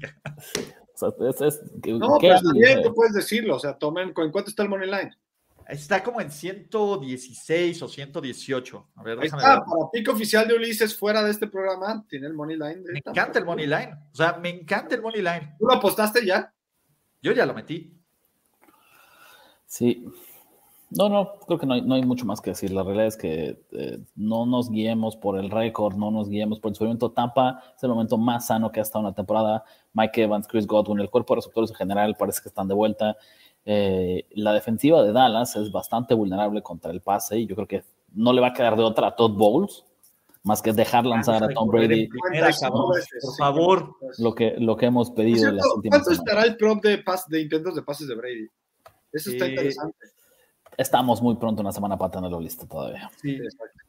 no, 1.02 2.18
pero 2.20 2.42
también 2.42 2.82
tú 2.82 2.94
puedes 2.94 3.14
decirlo, 3.14 3.56
o 3.56 3.60
sea, 3.60 3.78
tomen, 3.78 4.14
¿en 4.16 4.32
cuánto 4.32 4.50
está 4.50 4.64
el 4.64 4.70
money 4.70 4.90
line? 4.90 5.12
Está 5.68 6.04
como 6.04 6.20
en 6.20 6.32
116 6.32 7.82
o 7.84 7.88
118. 7.88 8.88
A 8.96 9.04
ver, 9.04 9.20
para 9.30 9.64
pico 9.94 10.14
oficial 10.14 10.48
de 10.48 10.56
Ulises 10.56 10.98
fuera 10.98 11.24
de 11.24 11.30
este 11.30 11.46
programa, 11.48 12.04
tiene 12.10 12.26
el 12.26 12.34
money 12.34 12.58
line. 12.58 12.82
Me 12.92 13.00
encanta 13.06 13.38
el 13.38 13.46
money 13.46 13.68
line. 13.68 13.94
O 14.12 14.16
sea, 14.16 14.34
me 14.42 14.50
encanta 14.50 14.96
el 14.96 15.04
money 15.04 15.22
line. 15.22 15.56
¿Tú 15.60 15.68
lo 15.68 15.76
apostaste 15.76 16.26
ya? 16.26 16.52
Yo 17.22 17.34
ya 17.34 17.46
lo 17.46 17.54
metí. 17.54 17.96
Sí. 19.68 20.04
No, 20.92 21.08
no, 21.08 21.34
creo 21.46 21.60
que 21.60 21.68
no 21.68 21.76
hay, 21.76 21.82
no 21.82 21.94
hay 21.94 22.04
mucho 22.04 22.26
más 22.26 22.42
que 22.42 22.50
decir. 22.52 22.72
La 22.72 22.84
realidad 22.84 23.08
es 23.08 23.18
que 23.18 23.62
eh, 23.72 24.00
no 24.16 24.46
nos 24.48 24.72
guiemos 24.72 25.16
por 25.16 25.38
el 25.38 25.52
récord, 25.52 25.96
no 25.96 26.10
nos 26.10 26.30
guiemos 26.30 26.60
por 26.60 26.70
el 26.70 26.76
sufrimiento. 26.76 27.12
Tampa 27.12 27.62
es 27.76 27.84
el 27.84 27.90
momento 27.90 28.18
más 28.18 28.48
sano 28.48 28.72
que 28.72 28.80
ha 28.80 28.84
estado 28.84 29.02
en 29.02 29.12
la 29.12 29.16
temporada. 29.16 29.64
Mike 29.94 30.24
Evans, 30.24 30.48
Chris 30.48 30.66
Godwin, 30.66 31.00
el 31.00 31.10
cuerpo 31.10 31.34
de 31.34 31.38
receptores 31.38 31.70
en 31.70 31.76
general 31.76 32.16
parece 32.18 32.42
que 32.42 32.50
están 32.50 32.68
de 32.68 32.74
vuelta. 32.74 33.18
Eh, 33.66 34.26
la 34.32 34.52
defensiva 34.54 35.04
de 35.04 35.12
Dallas 35.12 35.56
es 35.56 35.72
bastante 35.72 36.16
vulnerable 36.16 36.64
contra 36.64 36.92
el 36.92 37.02
pase 37.02 37.38
y 37.38 37.46
yo 37.46 37.56
creo 37.56 37.68
que 37.68 37.84
no 38.14 38.34
le 38.34 38.42
va 38.42 38.48
a 38.48 38.54
quedar 38.54 38.76
de 38.76 38.84
otra 38.84 39.08
a 39.08 39.16
Todd 39.16 39.34
Bowles 39.34 39.86
más 40.42 40.62
que 40.64 40.74
dejar 40.74 41.06
lanzar 41.06 41.44
a 41.44 41.50
Tom 41.50 41.70
Brady. 41.70 42.08
Por 42.08 43.38
favor. 43.38 43.96
Lo 44.18 44.34
que, 44.34 44.56
lo 44.58 44.76
que 44.76 44.88
hemos 44.88 45.12
pedido. 45.12 45.52
¿Cuánto 45.88 46.12
estará 46.12 46.44
el 46.44 46.58
prompt 46.58 46.84
de, 46.84 47.04
de 47.28 47.42
intentos 47.42 47.76
de 47.76 47.84
pases 47.84 48.08
de 48.08 48.16
Brady? 48.16 48.48
Eso 49.12 49.32
está 49.32 49.48
interesante 49.48 49.98
estamos 50.80 51.22
muy 51.22 51.36
pronto 51.36 51.62
una 51.62 51.74
semana 51.74 51.98
para 51.98 52.12
tenerlo 52.12 52.40
listo 52.40 52.66
todavía. 52.66 53.12
Sí, 53.22 53.38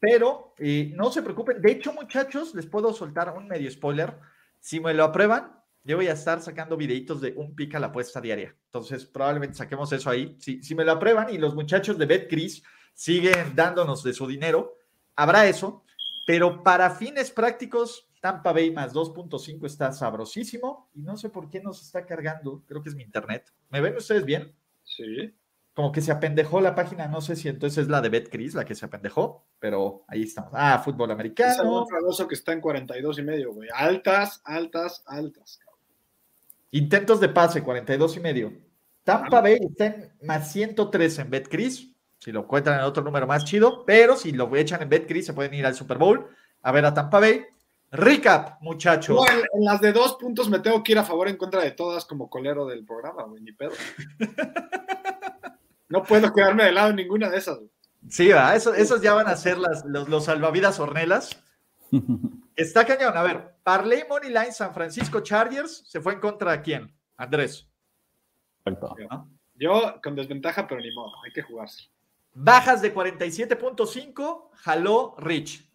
pero 0.00 0.54
eh, 0.58 0.92
no 0.96 1.10
se 1.12 1.22
preocupen. 1.22 1.62
De 1.62 1.70
hecho, 1.70 1.92
muchachos, 1.92 2.52
les 2.54 2.66
puedo 2.66 2.92
soltar 2.92 3.32
un 3.36 3.46
medio 3.46 3.70
spoiler. 3.70 4.18
Si 4.58 4.80
me 4.80 4.92
lo 4.92 5.04
aprueban, 5.04 5.56
yo 5.84 5.96
voy 5.96 6.08
a 6.08 6.14
estar 6.14 6.42
sacando 6.42 6.76
videitos 6.76 7.20
de 7.20 7.32
un 7.36 7.54
pica 7.54 7.78
la 7.78 7.86
apuesta 7.86 8.20
diaria. 8.20 8.56
Entonces, 8.66 9.06
probablemente 9.06 9.56
saquemos 9.56 9.92
eso 9.92 10.10
ahí. 10.10 10.36
Si, 10.40 10.64
si 10.64 10.74
me 10.74 10.84
lo 10.84 10.90
aprueban 10.90 11.32
y 11.32 11.38
los 11.38 11.54
muchachos 11.54 11.96
de 11.96 12.06
BetCris 12.06 12.64
siguen 12.92 13.54
dándonos 13.54 14.02
de 14.02 14.12
su 14.12 14.26
dinero, 14.26 14.76
habrá 15.14 15.46
eso. 15.46 15.84
Pero 16.26 16.64
para 16.64 16.90
fines 16.90 17.30
prácticos, 17.30 18.10
Tampa 18.20 18.52
Bay 18.52 18.72
más 18.72 18.92
2.5 18.92 19.64
está 19.64 19.92
sabrosísimo 19.92 20.90
y 20.92 21.02
no 21.02 21.16
sé 21.16 21.28
por 21.30 21.48
qué 21.48 21.60
nos 21.60 21.82
está 21.82 22.04
cargando. 22.04 22.64
Creo 22.66 22.82
que 22.82 22.88
es 22.88 22.96
mi 22.96 23.04
internet. 23.04 23.52
¿Me 23.68 23.80
ven 23.80 23.96
ustedes 23.96 24.24
bien? 24.24 24.52
Sí. 24.82 25.36
Como 25.74 25.92
que 25.92 26.00
se 26.00 26.12
apendejó 26.12 26.60
la 26.60 26.74
página, 26.74 27.06
no 27.06 27.20
sé 27.20 27.36
si 27.36 27.48
entonces 27.48 27.84
es 27.84 27.88
la 27.88 28.00
de 28.00 28.08
BetCris 28.08 28.54
la 28.54 28.64
que 28.64 28.74
se 28.74 28.84
apendejó, 28.84 29.46
pero 29.58 30.04
ahí 30.08 30.22
estamos. 30.22 30.50
Ah, 30.52 30.80
fútbol 30.84 31.10
americano. 31.10 31.86
Es 32.10 32.20
el 32.20 32.26
que 32.26 32.34
está 32.34 32.52
en 32.52 32.60
42 32.60 33.18
y 33.18 33.22
medio, 33.22 33.52
güey. 33.52 33.68
Altas, 33.72 34.42
altas, 34.44 35.04
altas. 35.06 35.60
Intentos 36.72 37.20
de 37.20 37.28
pase, 37.28 37.62
42 37.62 38.16
y 38.16 38.20
medio. 38.20 38.52
Tampa 39.04 39.38
ah. 39.38 39.40
Bay 39.40 39.58
está 39.60 39.86
en 39.86 40.12
más 40.22 40.52
103 40.52 41.18
en 41.20 41.30
BetCris. 41.30 41.92
Si 42.18 42.32
lo 42.32 42.40
encuentran 42.40 42.78
en 42.78 42.84
otro 42.84 43.02
número 43.02 43.26
más 43.26 43.44
chido, 43.44 43.84
pero 43.86 44.16
si 44.16 44.32
lo 44.32 44.54
echan 44.54 44.82
en 44.82 44.88
BetCris 44.88 45.26
se 45.26 45.32
pueden 45.32 45.54
ir 45.54 45.64
al 45.64 45.74
Super 45.74 45.98
Bowl 45.98 46.28
a 46.62 46.72
ver 46.72 46.84
a 46.84 46.94
Tampa 46.94 47.20
Bay. 47.20 47.44
Recap, 47.92 48.60
muchachos. 48.62 49.18
en, 49.52 49.64
las 49.64 49.80
de 49.80 49.92
dos 49.92 50.14
puntos 50.14 50.48
me 50.48 50.60
tengo 50.60 50.80
que 50.82 50.92
ir 50.92 50.98
a 50.98 51.04
favor 51.04 51.28
en 51.28 51.36
contra 51.36 51.60
de 51.62 51.72
todas 51.72 52.04
como 52.04 52.30
colero 52.30 52.66
del 52.66 52.84
programa, 52.84 53.24
güey, 53.24 53.42
ni 53.42 53.52
pedo. 53.52 53.72
no 55.90 56.04
puedo 56.04 56.32
quedarme 56.32 56.64
de 56.64 56.72
lado 56.72 56.90
en 56.90 56.96
ninguna 56.96 57.28
de 57.28 57.36
esas. 57.36 57.58
Sí, 58.08 58.28
va, 58.28 58.54
eso, 58.54 58.72
esos 58.72 59.02
ya 59.02 59.12
van 59.12 59.26
a 59.26 59.36
ser 59.36 59.58
las, 59.58 59.84
los, 59.84 60.24
salvavidas 60.24 60.80
hornelas. 60.80 61.42
Está 62.56 62.86
cañón. 62.86 63.16
A 63.16 63.22
ver, 63.22 63.56
Parley 63.62 64.04
Money 64.08 64.30
Line 64.30 64.52
San 64.52 64.72
Francisco 64.72 65.20
Chargers 65.20 65.84
se 65.86 66.00
fue 66.00 66.14
en 66.14 66.20
contra 66.20 66.52
de 66.52 66.62
quién? 66.62 66.94
Andrés. 67.16 67.68
Yo 69.54 70.00
con 70.02 70.14
desventaja, 70.14 70.66
pero 70.66 70.80
ni 70.80 70.92
modo, 70.94 71.12
hay 71.24 71.32
que 71.32 71.42
jugarse. 71.42 71.90
Bajas 72.32 72.80
de 72.80 72.94
47.5, 72.94 74.50
jaló 74.54 75.16
Rich. 75.18 75.68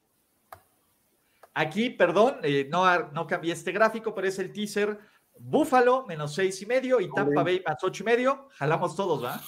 Aquí, 1.53 1.89
perdón, 1.89 2.39
eh, 2.43 2.67
no, 2.69 3.11
no 3.11 3.27
cambié 3.27 3.53
este 3.53 3.71
gráfico, 3.71 4.15
pero 4.15 4.27
es 4.27 4.39
el 4.39 4.51
teaser. 4.51 4.97
Buffalo 5.37 6.05
menos 6.05 6.33
seis 6.33 6.61
y 6.61 6.65
medio 6.65 6.99
y 6.99 7.11
Tampa 7.11 7.43
Bay 7.43 7.61
más 7.65 7.83
ocho 7.83 8.03
y 8.03 8.05
medio. 8.05 8.47
Jalamos 8.53 8.95
todos, 8.95 9.23
¿va? 9.23 9.41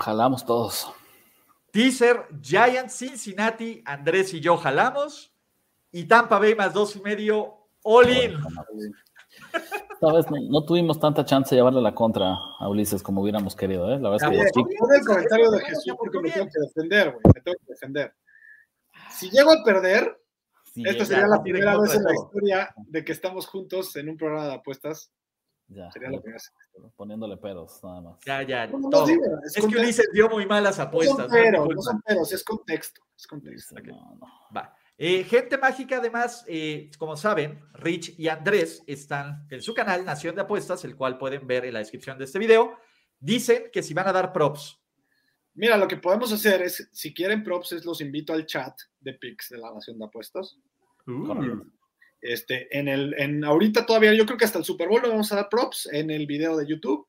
Jalamos 0.00 0.44
todos. 0.44 0.92
Teaser, 1.70 2.26
Giants, 2.40 2.94
Cincinnati, 2.94 3.82
Andrés 3.84 4.34
y 4.34 4.40
yo 4.40 4.56
jalamos. 4.56 5.34
Y 5.90 6.04
Tampa 6.04 6.38
Bay 6.38 6.54
más 6.54 6.72
dos 6.72 6.96
y 6.96 7.00
medio, 7.00 7.68
all 7.82 8.10
in. 8.10 8.36
Esta 9.92 10.12
vez 10.12 10.26
no, 10.30 10.64
tuvimos 10.64 10.98
tanta 10.98 11.24
chance 11.24 11.54
de 11.54 11.60
llevarle 11.60 11.80
la 11.80 11.94
contra 11.94 12.34
a 12.58 12.68
Ulises 12.68 13.02
como 13.02 13.22
hubiéramos 13.22 13.54
querido, 13.54 13.92
¿eh? 13.92 13.98
La 14.00 14.10
verdad 14.10 14.32
es 14.32 14.52
que. 14.52 14.60
el 14.60 15.04
comentario 15.06 15.50
de 15.50 15.60
Jesús 15.60 15.94
porque 15.98 16.20
me 16.20 16.30
tengo 16.30 16.46
que 16.46 16.60
defender, 16.60 17.10
güey. 17.10 17.22
Me 17.34 17.40
tengo 17.40 17.56
que 17.58 17.72
defender. 17.72 18.14
Si 19.10 19.30
llego 19.30 19.52
a 19.52 19.64
perder, 19.64 20.21
esta 20.76 21.04
sería 21.04 21.26
la 21.26 21.42
primera 21.42 21.78
vez 21.78 21.94
en 21.94 22.04
la 22.04 22.14
historia 22.14 22.74
de 22.76 23.04
que 23.04 23.12
estamos 23.12 23.46
juntos 23.46 23.94
en 23.96 24.08
un 24.08 24.16
programa 24.16 24.46
de 24.46 24.54
apuestas. 24.54 25.12
Ya, 25.68 25.90
sería 25.90 26.10
lo 26.10 26.22
que 26.22 26.34
hace. 26.34 26.50
Poniéndole 26.96 27.36
pedos, 27.36 27.80
nada 27.82 28.00
más. 28.00 28.18
Ya, 28.26 28.42
ya. 28.42 28.64
es, 28.64 29.54
que 29.54 29.76
Ulises 29.78 30.10
dio 30.12 30.28
muy 30.28 30.44
malas 30.46 30.78
apuestas. 30.78 31.16
No 31.16 31.24
son 31.24 31.30
peros, 31.30 31.68
no, 31.74 31.82
son 31.82 32.02
peros, 32.02 32.32
es 32.32 32.44
contexto. 32.44 33.02
Es 33.16 33.26
contexto. 33.26 33.76
Va. 34.54 34.74
Eh, 34.98 35.24
gente 35.24 35.56
mágica, 35.58 35.96
además, 35.96 36.44
eh, 36.46 36.90
como 36.98 37.16
saben, 37.16 37.60
Rich 37.72 38.14
y 38.18 38.28
Andrés 38.28 38.82
están 38.86 39.46
en 39.50 39.62
su 39.62 39.74
canal 39.74 40.04
Nación 40.04 40.34
de 40.34 40.42
Apuestas, 40.42 40.84
el 40.84 40.96
cual 40.96 41.18
pueden 41.18 41.46
ver 41.46 41.64
en 41.64 41.72
la 41.72 41.78
descripción 41.78 42.18
de 42.18 42.24
este 42.24 42.38
video. 42.38 42.78
Dicen 43.18 43.64
que 43.72 43.82
si 43.82 43.94
van 43.94 44.08
a 44.08 44.12
dar 44.12 44.32
props. 44.32 44.81
Mira, 45.54 45.76
lo 45.76 45.86
que 45.86 45.98
podemos 45.98 46.32
hacer 46.32 46.62
es, 46.62 46.88
si 46.92 47.12
quieren 47.12 47.42
props, 47.42 47.72
es 47.72 47.84
los 47.84 48.00
invito 48.00 48.32
al 48.32 48.46
chat 48.46 48.72
de 49.00 49.12
Pix 49.14 49.48
de 49.50 49.58
la 49.58 49.72
Nación 49.72 49.98
de 49.98 50.04
Apuestas. 50.06 50.56
Uh. 51.06 51.64
Este, 52.20 52.78
en 52.78 52.86
el, 52.88 53.14
en 53.18 53.44
ahorita 53.44 53.84
todavía, 53.84 54.14
yo 54.14 54.24
creo 54.24 54.38
que 54.38 54.44
hasta 54.44 54.58
el 54.58 54.64
Super 54.64 54.86
Bowl 54.88 55.02
no 55.02 55.08
vamos 55.08 55.32
a 55.32 55.36
dar 55.36 55.48
props 55.48 55.88
en 55.92 56.10
el 56.10 56.26
video 56.26 56.56
de 56.56 56.66
YouTube, 56.66 57.06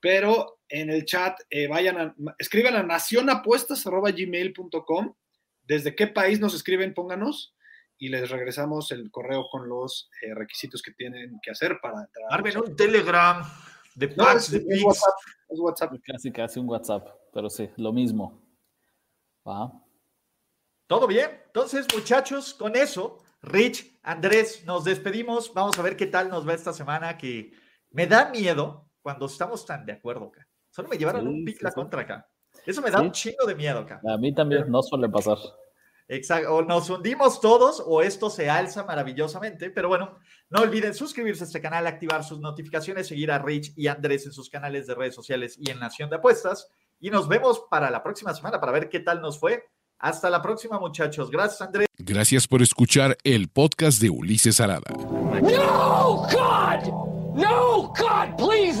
pero 0.00 0.60
en 0.68 0.90
el 0.90 1.04
chat 1.04 1.40
eh, 1.50 1.66
vayan 1.66 1.98
a, 1.98 2.14
escriban 2.38 2.76
a 2.76 2.84
nacionapuestas.gmail.com 2.84 5.14
desde 5.66 5.96
qué 5.96 6.06
país 6.06 6.38
nos 6.40 6.54
escriben, 6.54 6.94
pónganos 6.94 7.56
y 7.98 8.10
les 8.10 8.30
regresamos 8.30 8.92
el 8.92 9.10
correo 9.10 9.48
con 9.50 9.68
los 9.68 10.08
eh, 10.22 10.32
requisitos 10.34 10.80
que 10.82 10.92
tienen 10.92 11.40
que 11.42 11.50
hacer 11.50 11.80
para 11.82 12.02
entrar. 12.02 12.26
Armen 12.30 12.58
un 12.58 12.76
Telegram 12.76 13.42
de 13.94 14.08
no, 14.16 14.30
es, 14.30 14.52
WhatsApp, 14.82 15.14
es 15.48 15.58
WhatsApp. 15.58 15.92
Casi, 16.04 16.32
casi 16.32 16.60
un 16.60 16.68
WhatsApp, 16.68 17.08
pero 17.32 17.48
sí, 17.48 17.68
lo 17.76 17.92
mismo. 17.92 18.42
Todo 20.86 21.06
bien. 21.06 21.30
Entonces, 21.46 21.86
muchachos, 21.94 22.54
con 22.54 22.76
eso, 22.76 23.18
Rich, 23.42 24.00
Andrés, 24.02 24.64
nos 24.66 24.84
despedimos. 24.84 25.52
Vamos 25.54 25.78
a 25.78 25.82
ver 25.82 25.96
qué 25.96 26.06
tal 26.06 26.28
nos 26.28 26.46
va 26.46 26.54
esta 26.54 26.72
semana, 26.72 27.16
que 27.16 27.52
me 27.90 28.06
da 28.06 28.30
miedo 28.30 28.90
cuando 29.02 29.26
estamos 29.26 29.64
tan 29.64 29.84
de 29.86 29.92
acuerdo 29.92 30.26
acá. 30.26 30.46
Solo 30.70 30.88
me 30.88 30.98
llevaron 30.98 31.28
un 31.28 31.44
pick 31.44 31.62
la 31.62 31.70
contra 31.70 32.02
acá. 32.02 32.28
Eso 32.66 32.82
me 32.82 32.90
da 32.90 33.00
un 33.00 33.12
chingo 33.12 33.46
de 33.46 33.54
miedo 33.54 33.80
acá. 33.80 34.00
A 34.08 34.16
mí 34.16 34.34
también 34.34 34.70
no 34.70 34.82
suele 34.82 35.08
pasar. 35.08 35.38
Exacto, 36.06 36.54
o 36.54 36.62
nos 36.62 36.90
hundimos 36.90 37.40
todos 37.40 37.82
o 37.84 38.02
esto 38.02 38.28
se 38.28 38.50
alza 38.50 38.84
maravillosamente, 38.84 39.70
pero 39.70 39.88
bueno, 39.88 40.18
no 40.50 40.60
olviden 40.60 40.94
suscribirse 40.94 41.44
a 41.44 41.46
este 41.46 41.62
canal, 41.62 41.86
activar 41.86 42.22
sus 42.24 42.40
notificaciones, 42.40 43.08
seguir 43.08 43.32
a 43.32 43.38
Rich 43.38 43.72
y 43.76 43.86
Andrés 43.86 44.26
en 44.26 44.32
sus 44.32 44.50
canales 44.50 44.86
de 44.86 44.94
redes 44.94 45.14
sociales 45.14 45.56
y 45.58 45.70
en 45.70 45.80
Nación 45.80 46.10
de 46.10 46.16
Apuestas 46.16 46.68
y 47.00 47.10
nos 47.10 47.28
vemos 47.28 47.64
para 47.70 47.90
la 47.90 48.02
próxima 48.02 48.32
semana 48.34 48.60
para 48.60 48.72
ver 48.72 48.88
qué 48.88 49.00
tal 49.00 49.20
nos 49.20 49.38
fue. 49.38 49.64
Hasta 49.98 50.28
la 50.28 50.42
próxima, 50.42 50.78
muchachos. 50.78 51.30
Gracias, 51.30 51.60
Andrés. 51.62 51.86
Gracias 51.98 52.46
por 52.46 52.62
escuchar 52.62 53.16
el 53.24 53.48
podcast 53.48 54.00
de 54.00 54.10
Ulises 54.10 54.60
Arada. 54.60 54.90
No, 54.90 56.26
God! 56.30 57.14
No, 57.34 57.92
God, 57.98 58.36
please, 58.36 58.80